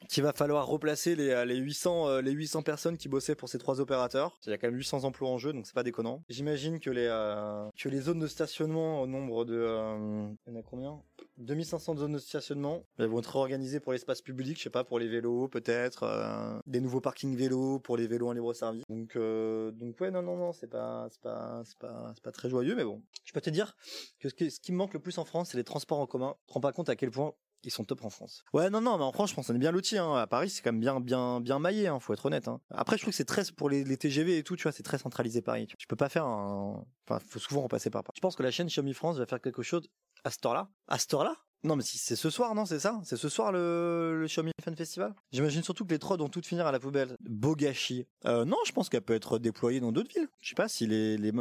[0.09, 3.57] qu'il va falloir replacer les, les 800 euh, les 800 personnes qui bossaient pour ces
[3.57, 4.37] trois opérateurs.
[4.45, 6.23] Il y a quand même 800 emplois en jeu, donc c'est pas déconnant.
[6.27, 10.57] J'imagine que les euh, que les zones de stationnement au nombre de euh, il y
[10.57, 11.01] en a combien?
[11.37, 12.85] 2500 zones de stationnement.
[12.97, 16.59] Elles vont être organisées pour l'espace public, je sais pas, pour les vélos peut-être, euh,
[16.67, 18.83] des nouveaux parkings vélos pour les vélos en libre service.
[18.89, 22.31] Donc, euh, donc ouais, non, non, non, c'est pas, c'est pas, c'est pas, c'est pas
[22.31, 23.01] très joyeux, mais bon.
[23.25, 23.75] Je peux te dire
[24.19, 26.35] que ce qui, me manque le plus en France, c'est les transports en commun.
[26.43, 28.43] Je te rends pas compte à quel point ils sont top en France.
[28.53, 29.97] Ouais, non, non, mais en France, je pense qu'on est bien lotis.
[29.97, 30.15] Hein.
[30.15, 31.87] À Paris, c'est quand même bien, bien, bien maillé.
[31.87, 32.47] Hein, faut être honnête.
[32.47, 32.59] Hein.
[32.71, 34.83] Après, je trouve que c'est très pour les, les TGV et tout, tu vois, c'est
[34.83, 35.67] très centralisé Paris.
[35.77, 36.85] Tu peux pas faire un.
[37.07, 38.03] Enfin, faut souvent repasser par.
[38.13, 39.89] Je pense que la chaîne Xiaomi France va faire quelque chose
[40.23, 40.69] à ce heure-là.
[40.87, 42.99] À ce heure-là Non, mais si c'est ce soir, non, c'est ça?
[43.03, 45.13] C'est ce soir le, le Xiaomi Fan Festival?
[45.31, 47.15] J'imagine surtout que les trods vont toutes finir à la poubelle.
[47.21, 48.05] Beau gâchis.
[48.25, 50.27] Euh, non, je pense qu'elle peut être déployée dans d'autres villes.
[50.41, 51.31] Je sais pas si les, les,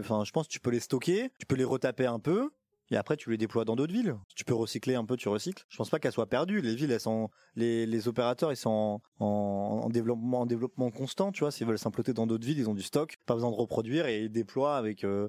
[0.00, 2.50] enfin, je pense que tu peux les stocker, tu peux les retaper un peu.
[2.90, 4.16] Et après, tu les déploies dans d'autres villes.
[4.34, 5.62] Tu peux recycler un peu, tu recycles.
[5.68, 6.62] Je pense pas qu'elles soient perdues.
[6.62, 10.90] Les villes, elles sont, les, les opérateurs, ils sont en, en, en développement, en développement
[10.90, 11.50] constant, tu vois.
[11.50, 13.18] S'ils veulent s'implanter dans d'autres villes, ils ont du stock.
[13.26, 15.28] Pas besoin de reproduire et ils déploient avec, euh,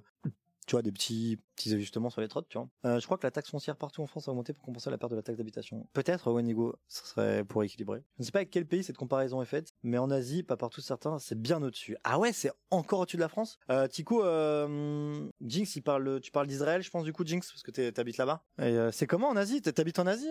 [0.67, 2.69] tu vois, des petits, petits ajustements sur les trottes, tu vois.
[2.85, 4.97] Euh, je crois que la taxe foncière partout en France a augmenté pour compenser la
[4.97, 5.87] perte de la taxe d'habitation.
[5.93, 7.99] Peut-être, Wenigo, ce serait pour équilibrer.
[8.17, 10.55] Je ne sais pas avec quel pays cette comparaison est faite, mais en Asie, pas
[10.57, 11.97] partout certains, c'est bien au-dessus.
[12.03, 13.59] Ah ouais, c'est encore au-dessus de la France?
[13.69, 17.61] Euh, Tico, euh, Jinx, il parle, tu parles d'Israël, je pense du coup, Jinx, parce
[17.63, 18.43] que t'es- t'habites là-bas.
[18.61, 19.61] Euh, c'est comment en Asie?
[19.61, 20.29] T'habites en Asie,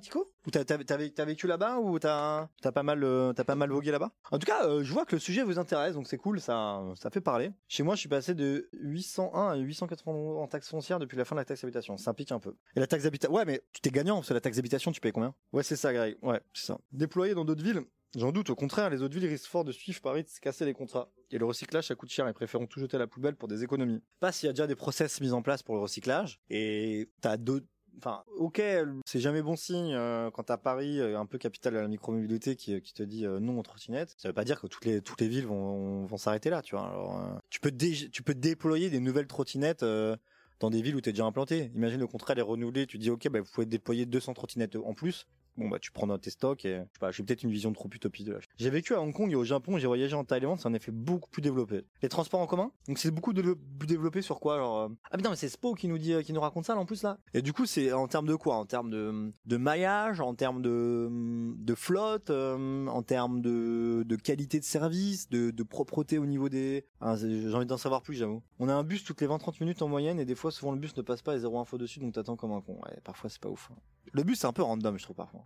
[0.00, 0.32] Tico?
[0.46, 3.00] Ou t'as vécu là-bas ou t'as pas mal
[3.34, 4.12] t'as pas mal vogué là-bas?
[4.30, 7.10] En tout cas, je vois que le sujet vous intéresse, donc c'est cool, ça ça
[7.10, 7.52] fait parler.
[7.68, 11.34] Chez moi, je suis passé de 801 à 880 en taxe foncière depuis la fin
[11.34, 11.96] de la taxe d'habitation.
[11.96, 12.54] Ça pique un peu.
[12.76, 15.00] Et la taxe d'habitation, ouais, mais tu t'es gagnant parce que la taxe d'habitation, tu
[15.00, 15.34] payes combien?
[15.52, 16.16] Ouais, c'est ça, Greg.
[16.22, 16.78] Ouais, c'est ça.
[16.92, 17.82] Déployé dans d'autres villes.
[18.16, 20.64] J'en doute, au contraire, les autres villes risquent fort de suivre Paris de se casser
[20.64, 21.10] les contrats.
[21.32, 23.64] Et le recyclage, ça coûte cher, ils préfèrent tout jeter à la poubelle pour des
[23.64, 24.02] économies.
[24.20, 27.36] Pas s'il y a déjà des process mis en place pour le recyclage, et t'as
[27.36, 27.66] d'autres
[27.98, 28.60] Enfin, ok,
[29.06, 32.56] c'est jamais bon signe euh, quand t'as Paris, euh, un peu capitale de la micromobilité,
[32.56, 34.14] qui, qui te dit euh, non aux trottinettes.
[34.18, 36.74] Ça veut pas dire que toutes les toutes les villes vont vont s'arrêter là, tu
[36.74, 36.88] vois.
[36.88, 40.16] Alors, euh, tu peux dé- tu peux déployer des nouvelles trottinettes euh,
[40.60, 41.70] dans des villes où t'es déjà implanté.
[41.74, 44.76] Imagine le contrat, elle est renouvelée, tu dis ok, bah vous pouvez déployer 200 trottinettes
[44.76, 45.26] en plus.
[45.56, 47.72] Bon bah tu prends dans tes stocks et je sais pas, j'ai peut-être une vision
[47.72, 48.40] trop utopiste de la.
[48.56, 50.90] J'ai vécu à Hong Kong et au Japon, j'ai voyagé en Thaïlande, c'est en effet
[50.90, 51.84] beaucoup plus développé.
[52.02, 55.30] Les transports en commun, donc c'est beaucoup plus développé sur quoi alors euh, Ah non
[55.30, 57.18] mais c'est Spo qui nous dit qui nous raconte ça là, en plus là.
[57.34, 58.56] Et du coup c'est en termes de quoi?
[58.56, 64.16] En termes de de maillage, en termes de de flotte, euh, en termes de de
[64.16, 66.84] qualité de service, de de propreté au niveau des.
[67.00, 68.42] Ah, j'ai envie d'en savoir plus j'avoue.
[68.58, 70.78] On a un bus toutes les 20-30 minutes en moyenne et des fois souvent le
[70.78, 72.74] bus ne passe pas et zéro info dessus donc t'attends comme un con.
[72.84, 73.70] Ouais, parfois c'est pas ouf.
[73.72, 73.76] hein.
[74.12, 75.44] Le bus c'est un peu random je trouve parfois.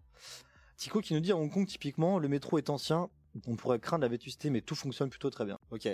[0.77, 3.09] Tico qui nous dit à Hong Kong typiquement le métro est ancien,
[3.47, 5.59] on pourrait craindre la vétusté mais tout fonctionne plutôt très bien.
[5.71, 5.87] Ok.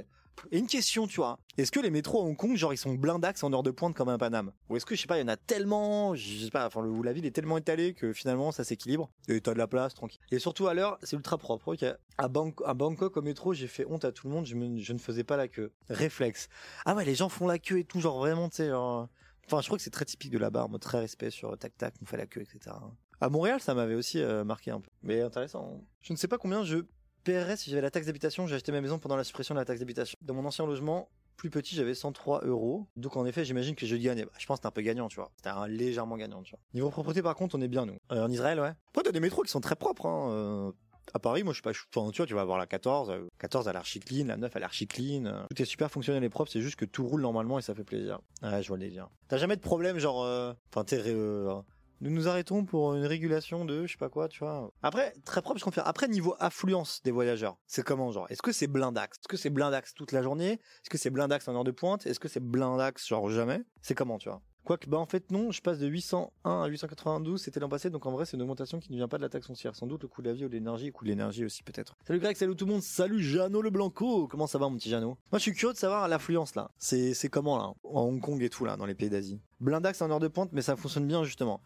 [0.51, 2.93] Et une question tu vois, est-ce que les métros à Hong Kong genre ils sont
[2.95, 4.53] blindax en heure de pointe comme un Paname?
[4.69, 6.83] Ou est-ce que je sais pas il y en a tellement, je sais pas, enfin
[6.83, 9.95] le- la ville est tellement étalée que finalement ça s'équilibre et t'as de la place
[9.95, 10.21] tranquille.
[10.33, 11.69] Et surtout à l'heure c'est ultra propre.
[11.75, 11.85] Ok.
[12.19, 14.93] À, Bang- à Bangkok au métro j'ai fait honte à tout le monde, je, je
[14.93, 15.73] ne faisais pas la queue.
[15.89, 16.49] Réflexe.
[16.85, 19.09] Ah ouais les gens font la queue et tout genre vraiment tu sais genre.
[19.47, 22.07] Enfin je crois que c'est très typique de là-bas, très respect sur tac tac, on
[22.07, 22.77] fait la queue etc.
[23.21, 24.91] À Montréal, ça m'avait aussi euh, marqué un peu.
[25.03, 25.81] Mais intéressant.
[26.01, 26.79] Je ne sais pas combien je
[27.25, 28.47] paierais si j'avais la taxe d'habitation.
[28.47, 30.17] J'ai acheté ma maison pendant la suppression de la taxe d'habitation.
[30.21, 32.87] Dans mon ancien logement, plus petit, j'avais 103 euros.
[32.97, 34.25] Donc en effet, j'imagine que je gagnais.
[34.25, 35.31] Bah, je pense que c'était un peu gagnant, tu vois.
[35.37, 36.61] C'était un légèrement gagnant, tu vois.
[36.75, 37.97] Niveau propreté, par contre, on est bien, nous.
[38.13, 38.73] Euh, en Israël, ouais.
[38.91, 40.31] Après, t'as des métros qui sont très propres, hein.
[40.31, 40.73] euh,
[41.13, 43.29] à Paris, moi je suis pas enfin, tu vois, tu vas avoir la 14, euh,
[43.39, 45.27] 14 à l'archi clean, la 9 à l'archi clean.
[45.27, 47.75] euh, Tout est super fonctionnel et propre, c'est juste que tout roule normalement et ça
[47.75, 48.21] fait plaisir.
[48.43, 49.09] Ouais, je vois les dire.
[49.29, 51.55] T'as jamais de problème genre euh, enfin t'es euh,
[52.01, 54.71] nous nous arrêtons pour une régulation de je sais pas quoi, tu vois.
[54.83, 55.87] Après, très propre, je confirme.
[55.87, 58.27] Après, niveau affluence des voyageurs, c'est comment, genre?
[58.31, 59.17] Est-ce que c'est blindax?
[59.19, 60.53] Est-ce que c'est blindax toute la journée?
[60.55, 62.05] Est-ce que c'est blindax en heure de pointe?
[62.07, 63.63] Est-ce que c'est blindax genre jamais?
[63.81, 64.43] C'est comment, tu vois?
[64.65, 68.07] Quoique, bah en fait non, je passe de 801 à 892, c'était l'an passé, donc
[68.07, 69.77] en vrai c'est une augmentation qui ne vient pas de la taxe foncière.
[69.77, 71.63] Sans doute le coût de la vie ou de l'énergie, le coût de l'énergie aussi
[71.63, 71.97] peut-être.
[72.07, 74.89] Salut Greg, salut tout le monde, salut Jeannot le Blanco, comment ça va mon petit
[74.89, 75.19] Jeannot?
[75.31, 78.49] Moi je suis curieux de savoir l'affluence là, c'est comment là, en Hong Kong et
[78.49, 79.39] tout là, dans les pays d'Asie.
[79.61, 81.61] Blindax en heure de pointe, mais ça fonctionne bien justement.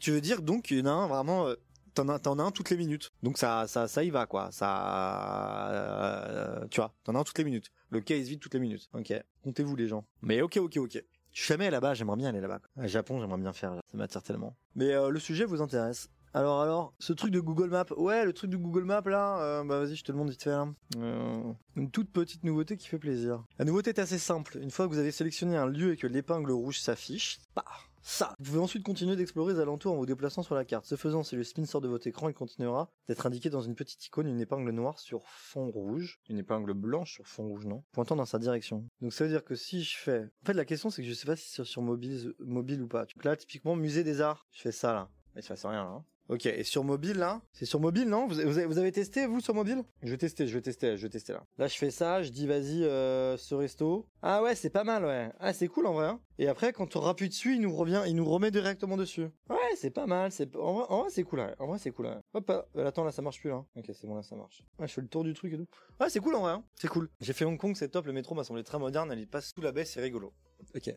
[0.00, 1.48] Tu veux dire donc qu'il y en a un vraiment...
[1.48, 1.56] euh,
[1.94, 3.10] T'en as, as un toutes les minutes.
[3.22, 4.50] Donc ça, ça, ça y va, quoi.
[4.52, 7.72] Ça, euh, tu vois, t'en as un toutes les minutes.
[7.88, 8.90] Le il se vide toutes les minutes.
[8.92, 9.14] Ok.
[9.42, 10.04] Comptez-vous les gens.
[10.20, 11.02] Mais ok, ok, ok.
[11.32, 12.60] Je suis jamais là-bas, j'aimerais bien aller là-bas.
[12.60, 12.86] quoi.
[12.86, 13.74] Japon, j'aimerais bien faire.
[13.90, 14.56] Ça m'attire tellement.
[14.74, 16.08] Mais euh, le sujet vous intéresse.
[16.34, 19.64] Alors, alors, ce truc de Google Maps, ouais, le truc de Google Maps là, euh,
[19.64, 20.50] bah vas-y, je te le montre vite fait.
[20.98, 21.42] Euh,
[21.76, 23.42] une toute petite nouveauté qui fait plaisir.
[23.58, 24.58] La nouveauté est assez simple.
[24.60, 27.64] Une fois que vous avez sélectionné un lieu et que l'épingle rouge s'affiche, bah,
[28.06, 28.34] ça.
[28.38, 30.86] Vous pouvez ensuite continuer d'explorer les alentours en vous déplaçant sur la carte.
[30.86, 33.74] Ce faisant, si le spin sort de votre écran, il continuera d'être indiqué dans une
[33.74, 37.82] petite icône une épingle noire sur fond rouge, une épingle blanche sur fond rouge, non
[37.92, 38.86] Pointant dans sa direction.
[39.00, 40.24] Donc ça veut dire que si je fais...
[40.42, 43.06] En fait, la question c'est que je sais pas si c'est sur mobile, ou pas.
[43.24, 45.10] Là, typiquement, musée des arts, je fais ça là.
[45.34, 46.04] Mais ça fait rien là.
[46.28, 47.40] Ok, et sur mobile là?
[47.52, 48.26] C'est sur mobile non?
[48.26, 49.84] Vous, avez, testé vous sur mobile?
[50.02, 51.44] Je vais tester, je vais tester, je vais tester là.
[51.56, 54.08] Là je fais ça, je dis vas-y euh, ce resto.
[54.22, 55.30] Ah ouais c'est pas mal ouais.
[55.38, 56.06] Ah c'est cool en vrai.
[56.06, 56.20] hein.
[56.38, 59.28] Et après quand on rappuie dessus il nous revient, il nous remet directement dessus.
[59.48, 61.46] Ouais c'est pas mal, c'est en vrai, c'est cool.
[61.60, 62.08] En vrai c'est cool.
[62.34, 63.64] Hop Euh, attends là ça marche plus là.
[63.76, 64.64] Ok c'est bon là ça marche.
[64.80, 65.66] Ouais je fais le tour du truc et tout.
[66.00, 66.52] Ouais c'est cool en vrai.
[66.52, 66.64] hein.
[66.74, 67.08] C'est cool.
[67.20, 69.62] J'ai fait Hong Kong c'est top, le métro m'a semblé très moderne, elle passe sous
[69.62, 70.32] la baie c'est rigolo.
[70.74, 70.92] Ok.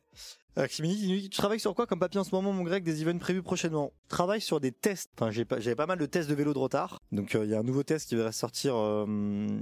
[0.57, 3.19] Euh, Ximini tu travailles sur quoi comme papier en ce moment, mon grec Des events
[3.19, 3.93] prévus prochainement?
[4.05, 5.11] Je travaille sur des tests.
[5.15, 6.99] Enfin, j'avais pas mal de tests de vélo de retard.
[7.11, 9.05] Donc, euh, il y a un nouveau test qui devrait sortir, euh,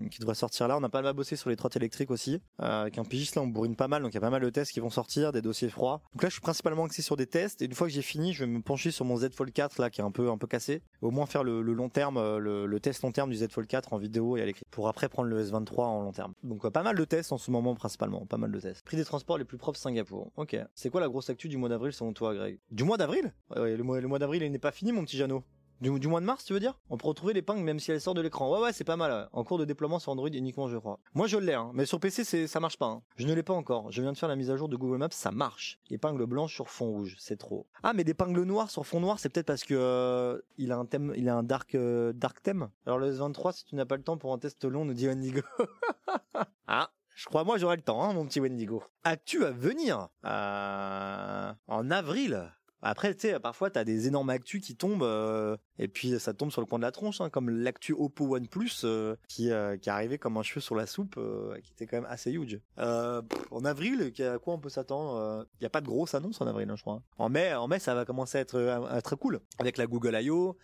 [0.09, 0.77] qui devrait sortir là.
[0.77, 2.41] On a pas mal bossé sur les trottes électriques aussi.
[2.57, 4.01] Avec un pigiste là, on bourrine pas mal.
[4.01, 6.01] Donc, il y a pas mal de tests qui vont sortir, des dossiers froids.
[6.13, 7.61] Donc là, je suis principalement axé sur des tests.
[7.61, 9.81] Et une fois que j'ai fini, je vais me pencher sur mon Z Fold 4
[9.81, 10.81] là, qui est un peu, un peu cassé.
[11.01, 13.97] Au moins faire le, long terme, le, test long terme du Z Fold 4 en
[13.97, 14.63] vidéo et à l'écrit.
[14.71, 16.33] Pour après prendre le S23 en long terme.
[16.43, 18.25] Donc, pas mal de tests en ce moment principalement.
[18.25, 18.83] Pas mal de tests.
[18.85, 20.31] Prix des transports les plus propres Singapour.
[20.37, 20.57] Ok.
[20.79, 22.59] C'est quoi la grosse actu du mois d'avril selon toi, Greg?
[22.69, 23.33] Du mois d'avril?
[23.55, 25.43] Ouais, le mois, le mois d'avril, il n'est pas fini, mon petit Jeannot.
[25.81, 26.79] Du, mois de mars, tu veux dire?
[26.91, 28.51] On peut retrouver l'épingle même si elle sort de l'écran.
[28.51, 29.27] Ouais, ouais, c'est pas mal.
[29.31, 30.99] En cours de déploiement sur Android uniquement, je crois.
[31.15, 32.85] Moi, je l'ai, hein, mais sur PC, ça marche pas.
[32.85, 33.01] hein.
[33.15, 33.91] Je ne l'ai pas encore.
[33.91, 35.79] Je viens de faire la mise à jour de Google Maps, ça marche.
[35.89, 37.65] Épingle blanche sur fond rouge, c'est trop.
[37.81, 40.85] Ah, mais d'épingle noire sur fond noir, c'est peut-être parce que euh, il a un
[40.85, 42.69] thème, il a un dark, euh, dark thème?
[42.85, 45.07] Alors le S23, si tu n'as pas le temps pour un test long, nous dit
[45.07, 45.41] Wendigo.
[46.67, 46.91] ah.
[47.17, 48.83] Je crois moi j'aurai le temps, hein, mon petit Wendigo.
[49.03, 52.53] As-tu à venir euh, en avril
[52.83, 56.51] après, tu sais, parfois, t'as des énormes actus qui tombent, euh, et puis ça tombe
[56.51, 59.87] sur le coin de la tronche, hein, comme l'actu Oppo OnePlus, euh, qui, qui est
[59.87, 61.19] arrivé comme un cheveu sur la soupe,
[61.63, 62.61] qui était quand même assez huge.
[62.77, 66.45] En avril, à quoi on peut s'attendre Il n'y a pas de grosse annonce en
[66.45, 67.01] avril, hein, je crois.
[67.17, 70.55] En mai, en mai, ça va commencer à être, très cool, avec la Google I.O.,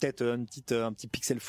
[0.00, 1.40] peut-être un petit Pixel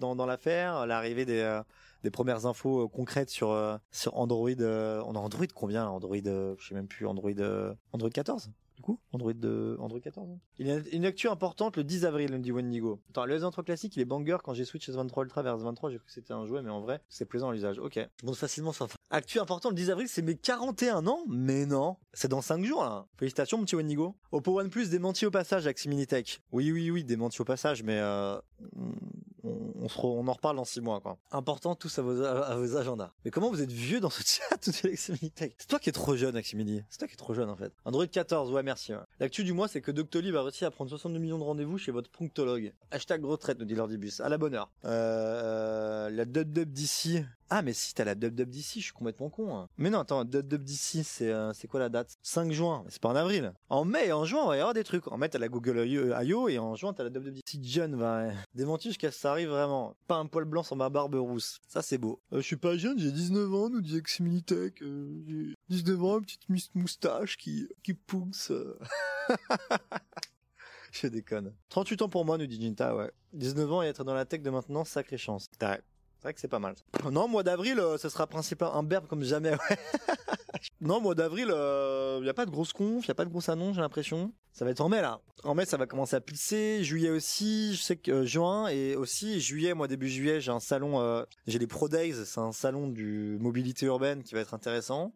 [0.00, 1.62] dans, dans l'affaire, l'arrivée des...
[2.02, 3.76] des premières infos euh, concrètes sur euh,
[4.12, 4.50] Android.
[4.60, 5.86] euh, on a Android combien?
[5.86, 7.06] Android, je sais même plus.
[7.06, 7.32] Android
[7.92, 8.98] Android 14 du coup?
[9.12, 10.30] Android de Android 14.
[10.30, 10.38] hein.
[10.58, 13.00] Il y a une actu importante le 10 avril, me dit Wendigo.
[13.10, 15.98] Attends, le S23 classique, il est banger quand j'ai switch S23 Ultra vers S23, j'ai
[15.98, 17.78] cru que c'était un jouet, mais en vrai, c'est plaisant à l'usage.
[17.78, 18.00] Ok.
[18.24, 18.88] Monte facilement sur.
[19.10, 21.20] Actu important le 10 avril, c'est mes 41 ans?
[21.28, 23.06] Mais non, c'est dans 5 jours là.
[23.18, 24.16] Félicitations, mon petit Wendigo.
[24.32, 26.40] Oppo OnePlus démenti au passage, Aximini Tech.
[26.50, 28.38] Oui, oui, oui, démenti au passage, mais euh,
[29.44, 31.18] on, en reparle dans 6 mois quoi.
[31.30, 33.12] Important tous à vos, agendas.
[33.24, 35.92] Mais comment vous êtes vieux dans ce chat, tout Aximini Tech C'est toi qui es
[35.92, 36.82] trop jeune, Aximini.
[36.88, 37.72] C'est toi qui es trop jeune en fait.
[37.84, 38.92] Android 14, ouais, merci.
[39.20, 41.92] L'actu du mois, c'est que Doctolib a réussi à prendre 62 millions de rendez-vous chez
[41.92, 42.72] votre pronctologue.
[42.90, 44.20] Hashtag retraite, nous dit Lordibus.
[44.20, 44.70] À la bonne heure.
[44.84, 47.24] Euh, la dub dub d'ici.
[47.54, 49.54] Ah, mais si, t'as la d'ici, je suis complètement con.
[49.54, 49.68] hein.
[49.76, 52.16] Mais non, attends, d'ici, c'est euh, quoi la date?
[52.22, 53.52] 5 juin, mais c'est pas en avril.
[53.68, 55.06] En mai et en juin, il va y avoir des trucs.
[55.12, 56.48] En mai, t'as la Google I.O.
[56.48, 57.60] et en juin, t'as la d'ici.
[57.62, 59.94] John va démentir jusqu'à ce que ça arrive vraiment.
[60.06, 61.58] Pas un poil blanc sur ma barbe rousse.
[61.68, 62.22] Ça, c'est beau.
[62.32, 64.80] Euh, je suis pas jeune, j'ai 19 ans, nous dit Eximilitech.
[64.80, 68.50] Euh, j'ai 19 ans, une petite moustache qui, qui pousse.
[68.50, 68.78] euh.
[70.90, 71.52] Je déconne.
[71.68, 73.10] 38 ans pour moi, nous dit Jinta, ouais.
[73.34, 75.48] 19 ans et être dans la tech de maintenant, sacrée chance.
[75.60, 75.80] Ouais.
[76.22, 76.76] C'est vrai que c'est pas mal.
[77.10, 79.54] Non, mois d'avril, euh, ce sera principalement un berbe comme jamais,
[80.80, 83.48] non, mois d'avril, il y a pas de grosse conf, y a pas de grosse
[83.48, 84.32] annonce, j'ai l'impression.
[84.52, 85.20] Ça va être en mai là.
[85.42, 86.84] En mai, ça va commencer à pulser.
[86.84, 87.74] Juillet aussi.
[87.74, 89.74] Je sais que euh, juin et aussi juillet.
[89.74, 91.00] Moi, début juillet, j'ai un salon.
[91.00, 92.24] euh, j'ai les Pro Days.
[92.24, 95.12] C'est un salon du mobilité urbaine qui va être intéressant.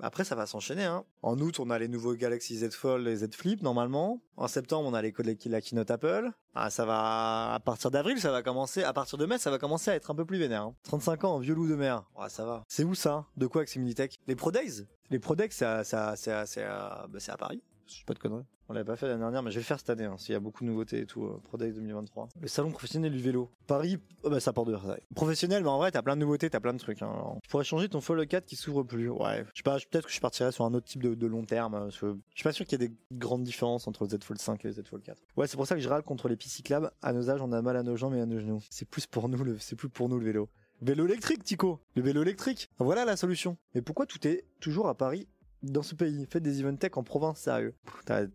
[0.00, 0.84] Après, ça va s'enchaîner.
[0.84, 1.04] Hein.
[1.22, 4.20] En août, on a les nouveaux Galaxy Z Fold et Z Flip normalement.
[4.36, 5.12] En septembre, on a les
[5.46, 6.30] la keynote Apple.
[6.54, 8.82] Ah, ça va à partir d'avril, ça va commencer.
[8.82, 10.62] À partir de mai, ça va commencer à être un peu plus vénère.
[10.62, 10.74] hein.
[10.84, 12.04] 35 ans, vieux loup de mer.
[12.18, 12.64] Ouais, ça va.
[12.68, 13.26] C'est où ça?
[13.36, 14.86] De quoi avec Similitech Les Pro Days?
[15.10, 17.62] Les Pro Days, c'est à, c'est à, bah, c'est à Paris.
[17.86, 18.44] Je sais pas de conneries.
[18.68, 20.04] On l'avait pas fait l'année dernière, mais je vais le faire cette année.
[20.04, 21.24] Hein, s'il y a beaucoup de nouveautés et tout.
[21.24, 22.28] euh, Pro Days 2023.
[22.40, 23.50] Le salon professionnel du vélo.
[23.66, 25.02] Paris, oh bah ça porte de Versailles.
[25.14, 27.02] Professionnel, mais en vrai, t'as plein de nouveautés, t'as plein de trucs.
[27.02, 27.10] Hein.
[27.12, 29.10] Alors, Tu pourrais changer ton Fold 4 qui s'ouvre plus.
[29.10, 29.44] Ouais.
[29.52, 31.74] Je sais pas, peut-être que je partirais sur un autre type de, de long terme.
[31.74, 34.40] euh, Je suis pas sûr qu'il y ait des grandes différences entre le Z Fold
[34.40, 35.20] 5 et le Z Fold 4.
[35.36, 36.90] Ouais, c'est pour ça que je râle contre les pistes cyclables.
[37.02, 38.62] À nos âges, on a mal à nos jambes et à nos genoux.
[38.70, 40.48] C'est plus pour nous le, c'est plus pour nous le vélo.
[40.80, 41.80] Vélo électrique, Tico.
[41.94, 42.68] Le vélo électrique.
[42.78, 43.56] Voilà la solution.
[43.74, 45.28] Mais pourquoi tout est toujours à Paris
[45.64, 47.74] dans ce pays Faites des event tech en province, sérieux.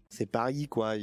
[0.10, 0.94] C'est Paris, quoi.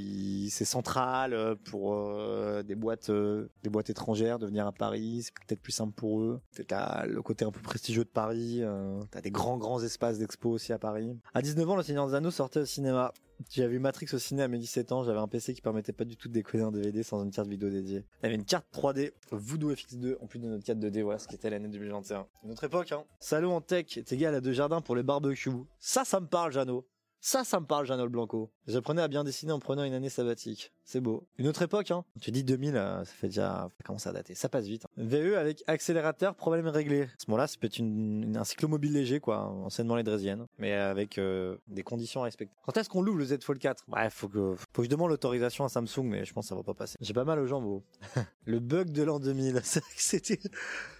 [0.51, 5.23] C'est central euh, pour euh, des boîtes, euh, des boîtes étrangères de venir à Paris.
[5.25, 6.41] C'est peut-être plus simple pour eux.
[6.69, 8.61] T'as le côté un peu prestigieux de Paris.
[8.63, 11.17] euh, T'as des grands, grands espaces d'expo aussi à Paris.
[11.35, 13.13] À 19 ans, Le Seigneur des Anneaux sortait au cinéma.
[13.51, 16.05] J'avais vu Matrix au ciné à mes 17 ans, j'avais un PC qui permettait pas
[16.05, 18.05] du tout de décoder un DVD sans une carte vidéo dédiée.
[18.21, 21.19] Il y avait une carte 3D Voodoo FX2 en plus de notre carte 2D, voilà
[21.19, 22.27] ce qui était l'année 2021.
[22.45, 23.05] Une autre époque, hein.
[23.21, 25.51] Salon en tech est égal à deux jardins pour les barbecues.
[25.79, 26.87] Ça, ça me parle, Jeannot.
[27.21, 28.53] Ça, ça me parle, Jeannot le Blanco.
[28.69, 30.73] J'apprenais à bien dessiner en prenant une année sabbatique.
[30.85, 31.27] C'est beau.
[31.39, 32.05] Une autre époque, hein.
[32.21, 34.37] Tu dis 2000, euh, ça fait déjà, ça commence à dater.
[34.37, 34.85] Ça passe vite.
[34.85, 34.89] hein.
[34.97, 37.03] VE avec accélérateur, problème réglé.
[37.03, 39.49] À ce moment-là, ça peut être un cyclomobile léger, quoi.
[39.49, 40.47] Enseignement les Drésiennes.
[40.59, 42.55] Mais avec euh, des conditions à respecter.
[42.65, 43.85] Quand est-ce qu'on l'ouvre le Z Fold 4?
[43.89, 46.55] Bref, faut que, faut que je demande l'autorisation à Samsung, mais je pense que ça
[46.55, 46.97] va pas passer.
[47.01, 47.83] J'ai pas mal aux jambes.
[48.45, 49.61] Le bug de l'an 2000.
[49.65, 50.39] C'est vrai que C'était,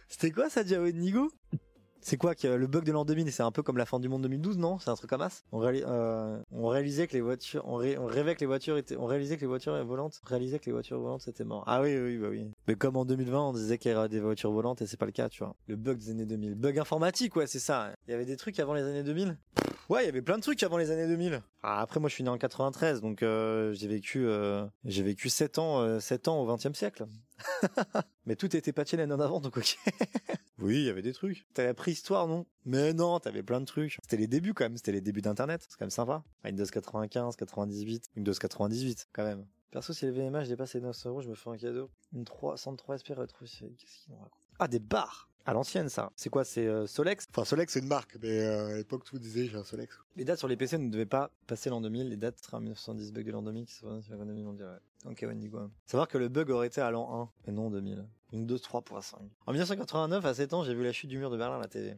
[0.09, 1.31] c'était quoi ça, Jao Nigo?
[2.09, 4.09] C'est quoi que le bug de l'an 2000 C'est un peu comme la fin du
[4.09, 4.79] monde 2012, non?
[4.79, 8.47] C'est un truc comme réali- euh, on réalisait que les voitures, on, rêvait que les
[8.47, 11.43] voitures étaient, on réalisait que les voitures volantes, on réalisait que les voitures volantes c'était
[11.43, 11.65] mort.
[11.67, 12.47] Ah oui, oui, bah oui.
[12.69, 15.07] Mais comme en 2020, on disait qu'il y aurait des voitures volantes et c'est pas
[15.07, 15.57] le cas, tu vois.
[15.67, 17.91] Le bug des années 2000, bug informatique, ouais, c'est ça.
[18.07, 19.37] Il y avait des trucs avant les années 2000.
[19.89, 21.43] Ouais, il y avait plein de trucs avant les années 2000.
[21.63, 25.29] Ah, après, moi, je suis né en 93, donc euh, j'ai vécu, euh, j'ai vécu
[25.29, 27.07] 7 ans, euh, 7 ans au 20e siècle.
[28.27, 29.79] Mais tout était patché l'année avant, donc ok.
[30.59, 31.47] Oui, il y avait des trucs.
[31.53, 32.47] T'as la préhistoire, non?
[32.65, 33.99] Mais non, t'avais plein de trucs.
[34.03, 35.61] C'était les débuts quand même, c'était les débuts d'Internet.
[35.69, 36.25] C'est quand même sympa.
[36.45, 39.47] Windows 95, 98, Windows 98 quand même.
[39.71, 41.91] Perso, si le VMH dépasse les 900 euros, je me fais un cadeau.
[42.15, 43.45] Une 303 SP retro.
[43.45, 46.13] Qu'est-ce qu'il nous raconte Ah, des barres à l'ancienne, ça.
[46.17, 47.27] C'est quoi C'est euh, Solex?
[47.31, 49.97] Enfin, Solex, c'est une marque, mais euh, à l'époque, tout disait j'ai un Solex.
[50.17, 52.09] Les dates sur les PC ne devaient pas passer l'an 2000.
[52.09, 54.81] Les dates seraient en 1970, bug de l'an 2000 qui se sur l'économie mondiale.
[55.05, 55.13] Ouais.
[55.13, 55.71] Ok, Wendigo.
[55.85, 58.05] Savoir que le bug aurait été à l'an 1 et non 2000.
[58.33, 59.15] Windows 3.5.
[59.47, 61.69] En 1989, à 7 ans, j'ai vu la chute du mur de Berlin à la
[61.69, 61.95] télé.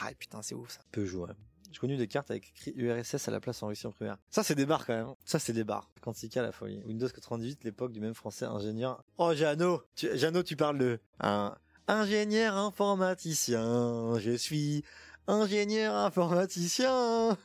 [0.00, 0.80] Ah putain, c'est ouf ça.
[0.92, 1.30] Peu joué.
[1.70, 4.18] J'ai connu des cartes avec écrit URSS à la place en Russie en primaire.
[4.28, 5.14] Ça, c'est des barres quand même.
[5.24, 5.90] Ça, c'est des barres.
[6.02, 6.82] Quantica, la folie.
[6.84, 9.02] Windows 98, l'époque du même français ingénieur.
[9.16, 11.00] Oh, Jeannot tu, Jeannot, tu parles de...
[11.20, 11.54] Un
[11.92, 14.18] ingénieur informaticien.
[14.18, 14.84] Je suis
[15.26, 17.36] ingénieur informaticien.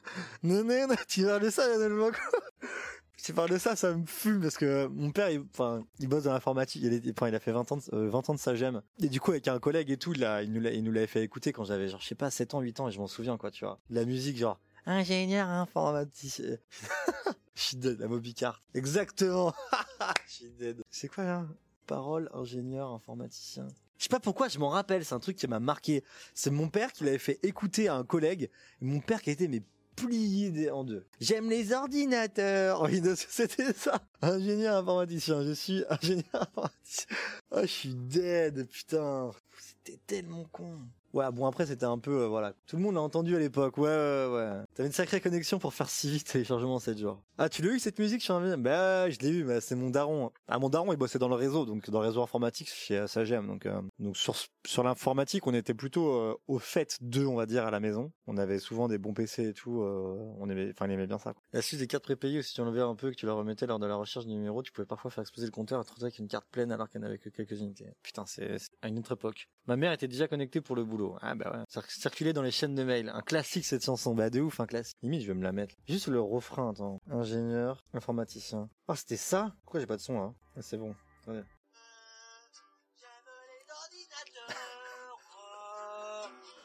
[0.43, 2.17] Non, non, tu parles de ça, Blanco
[3.23, 6.23] tu parles de ça, ça me fume parce que mon père, il, enfin, il bosse
[6.23, 6.81] dans l'informatique.
[6.81, 8.81] Il, enfin, il a fait 20 ans, de, euh, 20 ans de SAGEM.
[9.01, 11.51] Et du coup, avec un collègue et tout, il nous il nous l'avait fait écouter
[11.51, 13.51] quand j'avais, genre, je sais pas, 7 ans, 8 ans, et je m'en souviens, quoi,
[13.51, 13.79] tu vois.
[13.89, 16.57] La musique, genre, ingénieur informaticien.
[17.55, 18.61] Je suis dead, la Mobicart.
[18.75, 19.51] Exactement.
[20.27, 20.83] Je suis dead.
[20.91, 21.47] C'est quoi, là?
[21.87, 23.67] Parole, ingénieur, informaticien.
[23.97, 26.03] Je sais pas pourquoi, je m'en rappelle, c'est un truc qui m'a marqué.
[26.33, 28.49] C'est mon père qui l'avait fait écouter à un collègue.
[28.81, 29.63] Mon père qui était, mais
[29.97, 31.05] plié en deux.
[31.19, 32.83] J'aime les ordinateurs.
[32.83, 33.99] Windows, c'était ça.
[34.21, 35.43] Ingénieur informaticien.
[35.43, 37.17] Je suis ingénieur informaticien.
[37.51, 39.31] Ah, je suis dead, putain.
[39.59, 40.79] C'était tellement con.
[41.13, 43.77] Ouais, bon après c'était un peu euh, voilà, tout le monde l'a entendu à l'époque.
[43.77, 44.63] Ouais ouais ouais.
[44.75, 47.21] T'avais une sacrée connexion pour faire si vite téléchargement 7 jours.
[47.37, 49.89] Ah, tu l'as eu cette musique sur un Bah, je l'ai eu, mais c'est mon
[49.89, 50.31] daron.
[50.47, 53.47] Ah, mon daron, il bossait dans le réseau, donc dans le réseau informatique chez Sagem.
[53.47, 54.35] Donc euh, donc sur
[54.65, 58.11] sur l'informatique, on était plutôt euh, au fait d'eux, on va dire à la maison.
[58.27, 61.33] On avait souvent des bons PC et tout, on aimait enfin il aimait bien ça.
[61.53, 63.79] La suite des cartes prépayées, si tu enlevais un peu que tu la remettais lors
[63.79, 66.07] de la recherche du numéro, tu pouvais parfois faire exploser le compteur et te retrouver
[66.07, 67.87] avec une carte pleine alors qu'elle n'avait que quelques unités.
[68.03, 69.47] Putain, c'est à une autre époque.
[69.67, 71.17] Ma mère était déjà connectée pour le boulot.
[71.21, 71.63] Ah bah ouais.
[71.69, 73.09] Cir- Circulait dans les chaînes de mail.
[73.13, 74.15] Un classique cette chanson.
[74.15, 74.97] Bah de ouf, un classique.
[75.01, 75.75] Limite, je vais me la mettre.
[75.87, 76.99] Juste le refrain, attends.
[77.09, 78.69] Ingénieur, informaticien.
[78.87, 79.53] Ah, c'était ça?
[79.63, 80.95] Pourquoi j'ai pas de son là ah, C'est bon.
[81.23, 81.43] Attendez.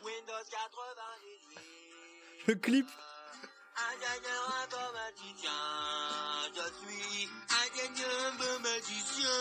[0.05, 2.47] Windows 98.
[2.49, 2.87] Le clip
[3.75, 5.61] Ingénieur informaticien,
[6.55, 9.39] je suis ingénieur informaticien.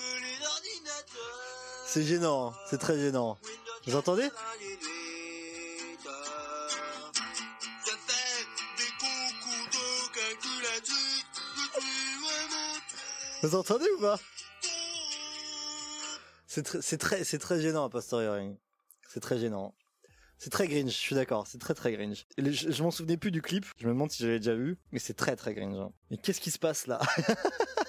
[0.00, 1.84] Aime les ordinateurs.
[1.86, 2.54] C'est gênant, hein.
[2.68, 3.38] c'est très gênant.
[3.86, 4.28] Vous entendez?
[4.28, 4.80] 98.
[7.86, 8.44] Je fais
[8.76, 12.78] des coucous de magique, je suis vraiment
[13.42, 14.18] Vous entendez ou pas?
[16.46, 18.56] C'est très, très, c'est très gênant, a posteriori.
[19.08, 19.74] C'est très gênant.
[20.38, 21.92] C'est très cringe, je suis d'accord, c'est très très
[22.38, 24.78] le- je je m'en souvenais plus du clip, je me demande si j'avais déjà vu,
[24.90, 25.78] mais c'est très très cringe.
[25.78, 25.92] hein.
[26.10, 26.98] Mais qu'est-ce qui se passe là?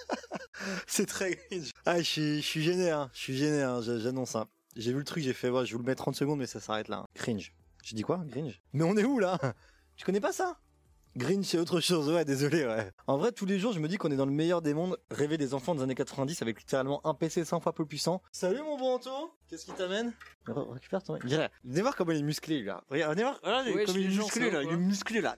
[0.87, 1.71] C'est très cringe.
[1.85, 3.09] Ah, je suis, je suis gêné, hein.
[3.13, 3.81] Je suis gêné, hein.
[3.81, 4.47] j'a- J'annonce, hein.
[4.75, 6.59] J'ai vu le truc, j'ai fait, ouais, je vous le mets 30 secondes, mais ça
[6.59, 6.97] s'arrête là.
[6.99, 7.07] hein.
[7.13, 7.53] Cringe.
[7.83, 8.61] J'ai dit quoi Cringe?
[8.73, 9.37] Mais on est où là?
[9.97, 10.57] Tu connais pas ça?
[11.17, 12.89] Green, c'est autre chose, ouais, désolé, ouais.
[13.05, 14.97] En vrai, tous les jours, je me dis qu'on est dans le meilleur des mondes,
[15.11, 18.21] rêver des enfants des années 90 avec littéralement un PC 100 fois plus puissant.
[18.31, 19.09] Salut mon bon Anto
[19.49, 20.13] Qu'est-ce qui t'amène?
[20.47, 21.19] Re- Récupère ton...
[21.65, 22.81] Venez voir comment il est musclé, lui, là.
[22.89, 24.63] Regarde, venez voir, regardez Ouais, comme je il est gens, musclé, là.
[24.63, 25.35] Il est musclé, là.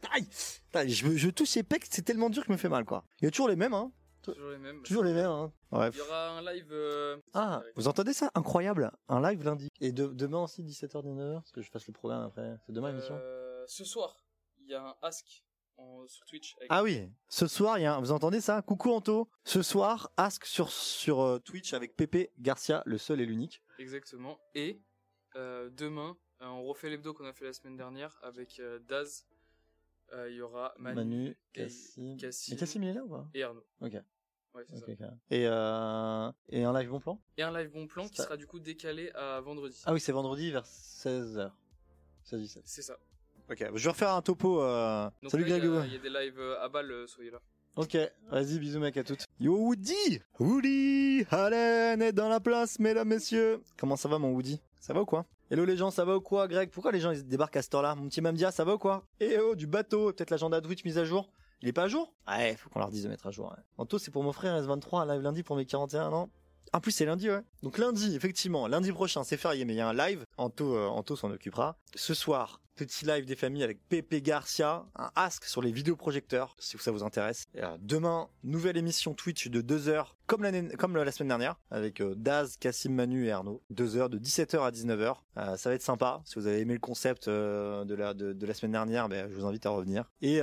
[0.85, 3.03] Je, je touche ses pecs, c'est tellement dur que je me fais mal, quoi.
[3.21, 3.91] Il y a toujours les mêmes, hein.
[4.31, 4.81] Toujours les mêmes.
[4.83, 5.53] Toujours les mêmes, hein.
[5.71, 5.93] Bref.
[5.95, 6.67] Il y aura un live.
[6.71, 8.31] euh, Ah, vous entendez ça?
[8.35, 9.69] Incroyable Un live lundi.
[9.81, 12.57] Et de- demain aussi, 17h-19h, parce que je fasse le programme après.
[12.65, 14.25] C'est demain l'émission euh, Ce soir,
[14.59, 15.43] il y a un Ask
[15.77, 16.55] en- sur Twitch.
[16.57, 17.99] avec- Ah oui, ce soir, il y a un...
[17.99, 18.61] vous entendez ça?
[18.61, 19.29] Coucou Anto.
[19.43, 23.61] Ce soir, Ask sur, sur euh, Twitch avec Pépé Garcia, le seul et l'unique.
[23.79, 24.39] Exactement.
[24.55, 24.81] Et
[25.35, 29.25] euh, demain, euh, on refait l'hebdo qu'on a fait la semaine dernière avec euh, Daz.
[30.13, 32.17] Euh, Il y aura Manu, Manu, et- Cassim.
[32.17, 33.65] Cassim Et Cassim, il est là ou pas et Arnaud.
[33.81, 33.93] Ok.
[34.53, 35.13] Ouais, c'est ça.
[35.31, 36.31] Et, euh...
[36.49, 37.19] et un live bon plan?
[37.37, 39.81] Et un live bon plan qui Ça- sera du coup décalé à vendredi.
[39.85, 41.51] Ah oui, c'est vendredi vers 16h.
[42.23, 42.97] 16 C'est ça.
[43.49, 44.61] Ok, je vais refaire un topo.
[44.61, 45.87] euh, Donc Salut là, il y a- Greg.
[45.87, 47.39] Il y, a des lives à balle, soyez là.
[47.75, 47.97] Ok,
[48.29, 49.25] vas-y, bisous mec à toutes.
[49.39, 53.61] Yo Woody Woody Allen est dans la place, mesdames, messieurs.
[53.77, 54.61] Comment ça va mon Woody?
[54.83, 55.25] Ça va ou quoi?
[55.49, 56.69] Hello les gens, ça va ou quoi Greg?
[56.69, 59.07] Pourquoi les gens ils débarquent à cette heure-là Mon petit Mamdia, ça va ou quoi?
[59.21, 61.31] Eh oh, du bateau, peut-être l'agenda Twitch mise à jour
[61.61, 62.13] Il est pas à jour?
[62.27, 63.45] Ouais, faut qu'on leur dise de mettre à jour.
[63.45, 63.63] Ouais.
[63.77, 66.29] Anto, c'est pour m'offrir un S23 un live lundi pour mes 41 ans
[66.75, 67.41] en plus, c'est lundi, ouais.
[67.61, 70.25] Donc lundi, effectivement, lundi prochain, c'est férié, mais il y a un live.
[70.37, 71.77] Anto, euh, s'en occupera.
[71.93, 76.75] Ce soir, petit live des familles avec Pépé Garcia, un ask sur les vidéoprojecteurs, si
[76.79, 77.45] ça vous intéresse.
[77.57, 82.57] Euh, demain, nouvelle émission Twitch de 2 heures, comme, la semaine dernière, avec euh, Daz,
[82.57, 83.61] Cassim, Manu et Arnaud.
[83.71, 85.15] 2 heures de 17h à 19h.
[85.37, 86.21] Euh, ça va être sympa.
[86.25, 89.65] Si vous avez aimé le concept euh, de, la, semaine dernière, ben, je vous invite
[89.65, 90.09] à revenir.
[90.21, 90.41] Et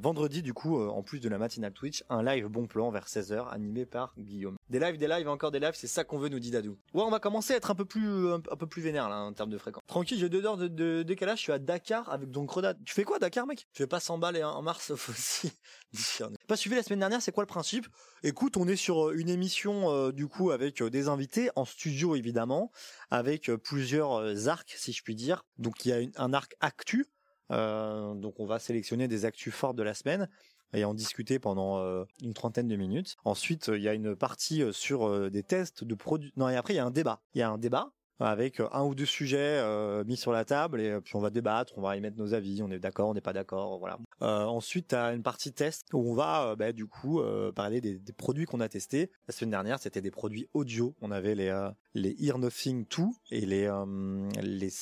[0.00, 3.48] vendredi, du coup, en plus de la matinale Twitch, un live bon plan vers 16h,
[3.50, 4.56] animé par Guillaume.
[4.68, 6.76] Des lives, des lives, encore des lives, c'est ça qu'on veut, nous dit Dadou.
[6.94, 9.82] Ouais, on va commencer à être un peu plus, vénère, là, en termes de fréquence.
[9.86, 12.74] Tranquille, j'ai deux heures de, décalage, je suis à Dakar avec donc Roda.
[12.84, 13.66] Tu fais quoi, Dakar, mec?
[13.74, 15.52] Je vais pas 100 balles et en mars, aussi.
[16.50, 17.86] pas suivi la semaine dernière, c'est quoi le principe?
[18.24, 21.64] Écoute, on est sur euh, une émission, euh, du coup, avec euh, des invités, en
[21.64, 22.72] studio, évidemment,
[23.12, 25.44] avec plusieurs arcs, si je puis dire.
[25.58, 27.06] Donc, il y a un arc actu.
[27.50, 30.28] Donc, on va sélectionner des actus fortes de la semaine
[30.72, 33.16] et en discuter pendant une trentaine de minutes.
[33.24, 36.32] Ensuite, il y a une partie sur des tests de produits.
[36.36, 37.22] Non, et après, il y a un débat.
[37.34, 40.44] Il y a un débat avec euh, un ou deux sujets euh, mis sur la
[40.44, 42.78] table et euh, puis on va débattre, on va y mettre nos avis, on est
[42.78, 43.98] d'accord, on n'est pas d'accord, voilà.
[44.20, 47.22] Ensuite, tu as une partie test où on va bah, du coup
[47.54, 49.10] parler des, produits qu'on a testés.
[49.28, 50.94] La semaine dernière, c'était des produits audio.
[51.00, 53.66] On avait les les Ear Nothing 2 et les,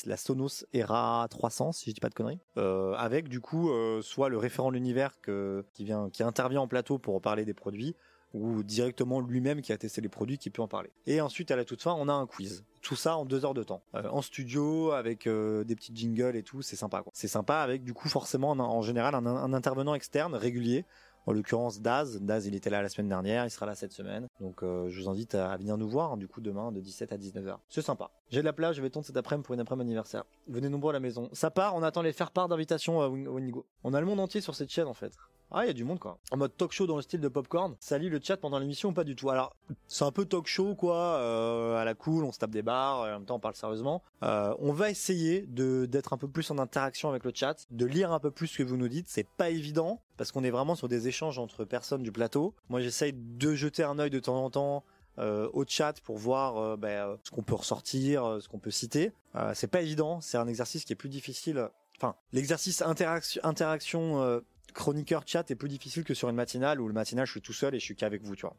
[0.05, 2.39] la Sonos Era 300 si je dis pas de conneries.
[2.55, 3.71] Avec du coup
[4.01, 7.95] soit le référent de l'univers qui vient qui intervient en plateau pour parler des produits
[8.33, 10.91] ou directement lui-même qui a testé les produits qui peut en parler.
[11.07, 12.63] Et ensuite à la toute fin, on a un quiz.
[12.81, 16.35] Tout ça en deux heures de temps, Euh, en studio avec euh, des petits jingles
[16.35, 17.03] et tout, c'est sympa.
[17.13, 20.85] C'est sympa avec du coup forcément en, général un, intervenant externe régulier.
[21.25, 24.27] En l'occurrence Daz, Daz il était là la semaine dernière, il sera là cette semaine.
[24.39, 27.11] Donc euh, je vous invite à venir nous voir hein, du coup demain de 17
[27.11, 27.57] à 19h.
[27.67, 28.09] C'est sympa.
[28.29, 30.23] J'ai de la plage, je vais tondre cet après-midi pour une après-midi anniversaire.
[30.47, 31.29] Venez nombreux à la maison.
[31.33, 33.65] Ça part, on attend les faire part d'invitation à Win- Winigo.
[33.83, 35.11] On a le monde entier sur cette chaîne en fait.
[35.51, 36.19] Ah, il y a du monde quoi.
[36.31, 37.75] En mode talk show dans le style de Popcorn.
[37.79, 39.31] Salut le chat pendant l'émission ou pas du tout?
[39.31, 39.55] Alors,
[39.87, 43.01] c'est un peu talk show quoi, euh, à la cool, on se tape des barres,
[43.01, 44.03] en même temps on parle sérieusement.
[44.21, 47.85] Euh, on va essayer de d'être un peu plus en interaction avec le chat, de
[47.87, 49.07] lire un peu plus ce que vous nous dites.
[49.09, 52.53] C'est pas évident parce qu'on est vraiment sur des échanges entre personnes du plateau.
[52.69, 54.83] Moi, j'essaye de jeter un œil de temps en temps
[55.19, 59.11] euh, au chat pour voir euh, ce qu'on peut ressortir, ce qu'on peut citer.
[59.35, 61.69] Euh, c'est pas évident, c'est un exercice qui est plus difficile.
[61.97, 64.41] Enfin, l'exercice interaction,
[64.73, 67.53] chroniqueur chat est plus difficile que sur une matinale où le matinal je suis tout
[67.53, 68.55] seul et je suis qu'avec vous, tu vois.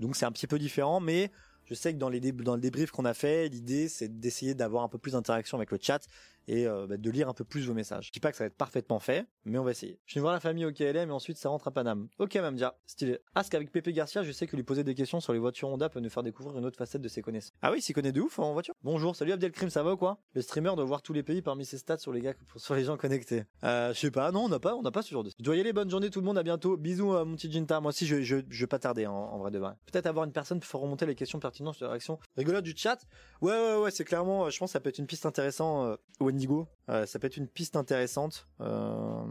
[0.00, 1.30] Donc c'est un petit peu différent, mais
[1.64, 4.82] je sais que dans, les dans le débrief qu'on a fait, l'idée c'est d'essayer d'avoir
[4.82, 6.06] un peu plus d'interaction avec le chat
[6.48, 8.06] et euh, bah, de lire un peu plus vos messages.
[8.06, 9.98] Je dis pas que ça va être parfaitement fait, mais on va essayer.
[10.06, 12.08] Je viens voir la famille au KLM et ensuite ça rentre à Paname.
[12.18, 13.18] Ok Mamdia, stylé.
[13.34, 15.88] Ask avec Pépé Garcia, je sais que lui poser des questions sur les voitures Honda
[15.88, 17.52] peut nous faire découvrir une autre facette de ses connaissances.
[17.62, 18.74] Ah oui, s'y connaît de ouf en voiture.
[18.82, 20.18] Bonjour, salut Abdelkrim, ça va ou quoi?
[20.34, 22.84] Le streamer doit voir tous les pays parmi ses stats sur les gars, sur les
[22.84, 23.44] gens connectés.
[23.64, 25.30] Euh, je sais pas, non, on n'a pas, on n'a pas ce genre de.
[25.38, 26.76] Je dois y aller, bonne journée tout le monde, à bientôt.
[26.76, 29.38] Bisous euh, mon petit Jinta, moi aussi je, je, je vais pas tarder en, en
[29.38, 29.72] vrai de vrai.
[29.90, 32.98] Peut-être avoir une personne pour remonter les questions pertinentes sur la réaction rigolote du chat?
[33.40, 35.98] Ouais ouais ouais, c'est clairement, je pense que ça peut être une piste intéressante.
[36.88, 38.46] Euh, ça peut être une piste intéressante.
[38.60, 39.22] Euh,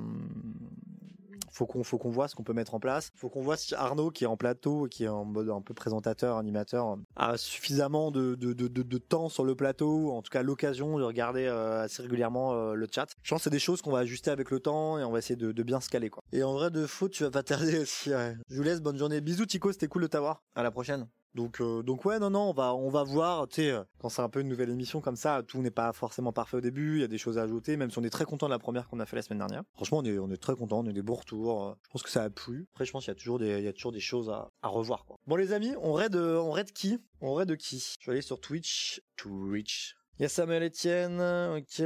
[1.52, 3.12] Faut qu'on faut qu'on voit ce qu'on peut mettre en place.
[3.16, 5.74] Faut qu'on voit si Arnaud qui est en plateau, qui est en mode un peu
[5.74, 10.43] présentateur, animateur, a suffisamment de de, de, de, temps sur le plateau, en tout cas
[10.43, 13.08] l'occasion de regarder euh, assez régulièrement le chat.
[13.22, 15.20] Je pense que c'est des choses qu'on va ajuster avec le temps et on va
[15.20, 16.24] essayer de, bien se caler quoi.
[16.32, 18.12] Et en vrai de faux, tu vas pas tarder aussi.
[18.49, 19.20] Je vous laisse, bonne journée.
[19.20, 20.43] Bisous Tico, c'était cool de t'avoir.
[20.56, 21.08] À la prochaine.
[21.34, 23.47] Donc, euh, donc ouais, non, non, on va, on va voir.
[23.47, 25.93] Tu sais, euh, quand c'est un peu une nouvelle émission comme ça, tout n'est pas
[25.93, 26.97] forcément parfait au début.
[26.97, 28.59] Il y a des choses à ajouter, même si on est très content de la
[28.59, 29.63] première qu'on a fait la semaine dernière.
[29.75, 31.67] Franchement, on est, on est très content, on a des bons retours.
[31.67, 32.67] Euh, Je pense que ça a plu.
[32.73, 34.51] Après, je pense qu'il y a toujours des, il y a toujours des choses à,
[34.61, 35.05] à revoir.
[35.25, 36.99] Bon, les amis, on raid, on raid qui?
[37.21, 37.95] On raid qui?
[37.99, 39.01] Je vais aller sur Twitch.
[39.15, 39.95] Twitch.
[40.19, 41.19] Il y a Samuel Etienne,
[41.57, 41.84] ok.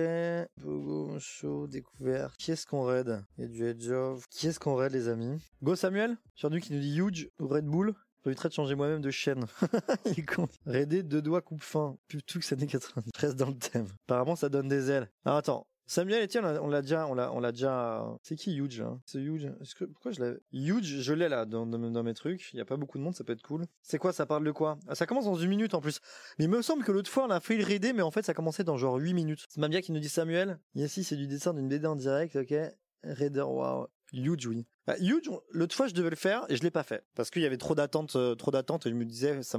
[0.58, 2.36] Bogo, show, découvert.
[2.38, 3.24] Qui est-ce qu'on raid?
[3.38, 4.28] Il y a du Edge of.
[4.28, 5.42] Qui est-ce qu'on raid, les amis?
[5.64, 7.94] Go Samuel Surtout qui nous dit huge ou Red Bull.
[8.26, 9.46] J'éviterai de changer moi-même de chaîne.
[10.06, 10.48] Il est con.
[10.66, 11.98] Deux doigts coupe fin.
[12.08, 13.12] Plutôt que ça n'est 90.
[13.16, 13.88] Je reste dans le thème.
[14.08, 15.10] Apparemment, ça donne des ailes.
[15.26, 15.68] Alors attends.
[15.88, 18.04] Samuel Etienne, on l'a- déjà, on l'a, on l'a déjà.
[18.24, 19.52] C'est qui Huge là C'est Huge.
[19.94, 22.52] Pourquoi je l'avais Huge, je l'ai là dans, mes trucs.
[22.54, 23.66] Il y a pas beaucoup de monde, ça peut être cool.
[23.84, 24.80] C'est quoi Ça parle de quoi?
[24.88, 26.00] Ah, Ça commence dans une minute en plus.
[26.40, 28.26] Mais il me semble que l'autre fois on a fait le raider, mais en fait
[28.26, 29.46] ça commençait dans genre 8 minutes.
[29.48, 30.58] C'est Mamia qui nous dit Samuel.
[30.74, 32.56] Ici c'est du dessin d'une BD en direct, ok.
[33.04, 33.88] Raider, wow.
[34.16, 34.66] Huge, oui.
[34.88, 37.42] Bah, Huge, l'autre fois je devais le faire et je l'ai pas fait parce qu'il
[37.42, 39.58] y avait trop d'attentes, euh, trop d'attentes et je me disais ça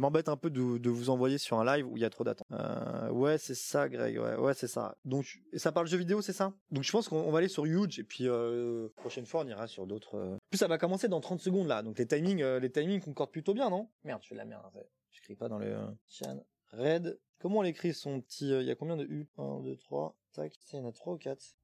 [0.00, 2.46] m'embête un peu de, vous envoyer sur un live où il y a trop d'attentes.
[2.52, 4.18] Euh, ouais, c'est ça, Greg.
[4.18, 4.96] Ouais, c'est ça.
[5.04, 6.52] Donc, et ça parle jeux vidéo, c'est ça?
[6.70, 9.48] Donc, je pense qu'on on va aller sur Huge et puis euh, prochaine fois on
[9.48, 10.38] ira sur d'autres.
[10.50, 13.54] plus, ça va commencer dans 30 secondes là, donc les timings, les timings concordent plutôt
[13.54, 13.88] bien, non?
[14.04, 14.64] Merde, je fais de la merde.
[14.72, 14.88] fait.
[15.10, 15.76] J'écris pas dans le
[16.08, 16.44] chan.
[16.72, 17.18] Red.
[17.38, 19.28] Comment on l'écrit son petit Il y a combien de U?
[19.36, 20.16] 1, 2, 3.
[20.32, 20.52] Tac.
[20.72, 21.56] Il y en a 3 ou 4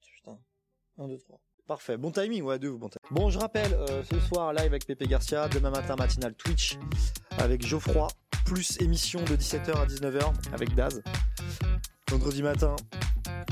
[0.00, 0.38] Putain.
[0.98, 1.40] 1, 2, 3.
[1.66, 3.08] Parfait, bon timing, ouais, deux, bon timing.
[3.10, 6.76] Bon, je rappelle, euh, ce soir, live avec Pépé Garcia, demain matin, matinal Twitch
[7.38, 8.06] avec Geoffroy,
[8.44, 11.02] plus émission de 17h à 19h avec Daz.
[12.10, 12.76] Vendredi matin,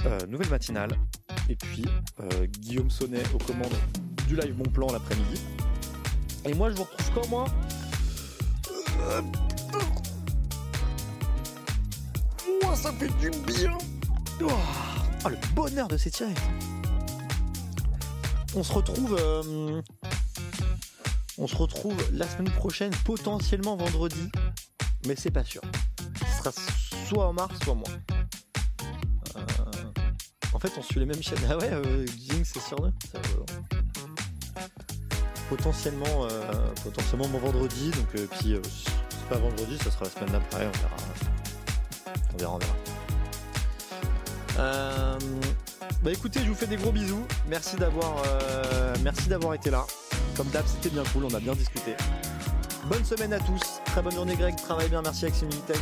[0.04, 0.90] euh, nouvelle matinale.
[1.48, 1.86] Et puis,
[2.20, 3.72] euh, Guillaume Sonnet aux commandes
[4.28, 5.40] du live Bon Plan l'après-midi.
[6.44, 7.46] Et moi, je vous retrouve quand, moi?
[12.62, 13.78] Moi, ça fait du bien
[14.42, 14.50] Oh,
[15.24, 16.34] Oh, le bonheur de s'étirer
[18.54, 19.82] on se retrouve euh,
[21.38, 24.30] on se retrouve la semaine prochaine potentiellement vendredi.
[25.06, 25.62] Mais c'est pas sûr.
[26.30, 26.52] Ce sera
[27.08, 27.88] soit Omar soit moi
[29.36, 29.40] Euh,
[30.52, 31.38] en fait on suit les mêmes chaînes.
[31.50, 33.44] Ah ouais euh, c'est deux Ça, euh,
[35.48, 36.40] potentiellement euh,
[36.82, 38.56] potentiellement mon vendredi donc puis si
[39.10, 40.96] c'est pas vendredi ça sera la semaine d'après on verra.
[42.32, 42.58] On verra on
[44.56, 45.18] verra
[46.02, 47.24] bah écoutez, je vous fais des gros bisous.
[47.48, 49.86] Merci d'avoir, euh, merci d'avoir été là.
[50.36, 51.94] Comme d'hab, c'était bien cool, on a bien discuté.
[52.86, 53.80] Bonne semaine à tous.
[53.84, 54.56] Très bonne journée, Greg.
[54.56, 55.80] Travaillez bien, merci avec Similitech.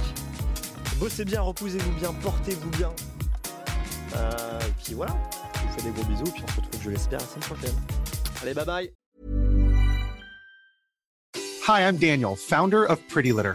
[0.99, 2.93] Bossez bien, reposez-vous bien, portez-vous bien.
[4.17, 5.17] Euh, et puis voilà.
[5.55, 7.77] Je vous fais des gros bisous, puis on se retrouve, je l'espère, la semaine prochaine.
[8.43, 8.91] Allez, bye bye.
[11.67, 13.55] Hi, I'm Daniel, founder of Pretty Litter.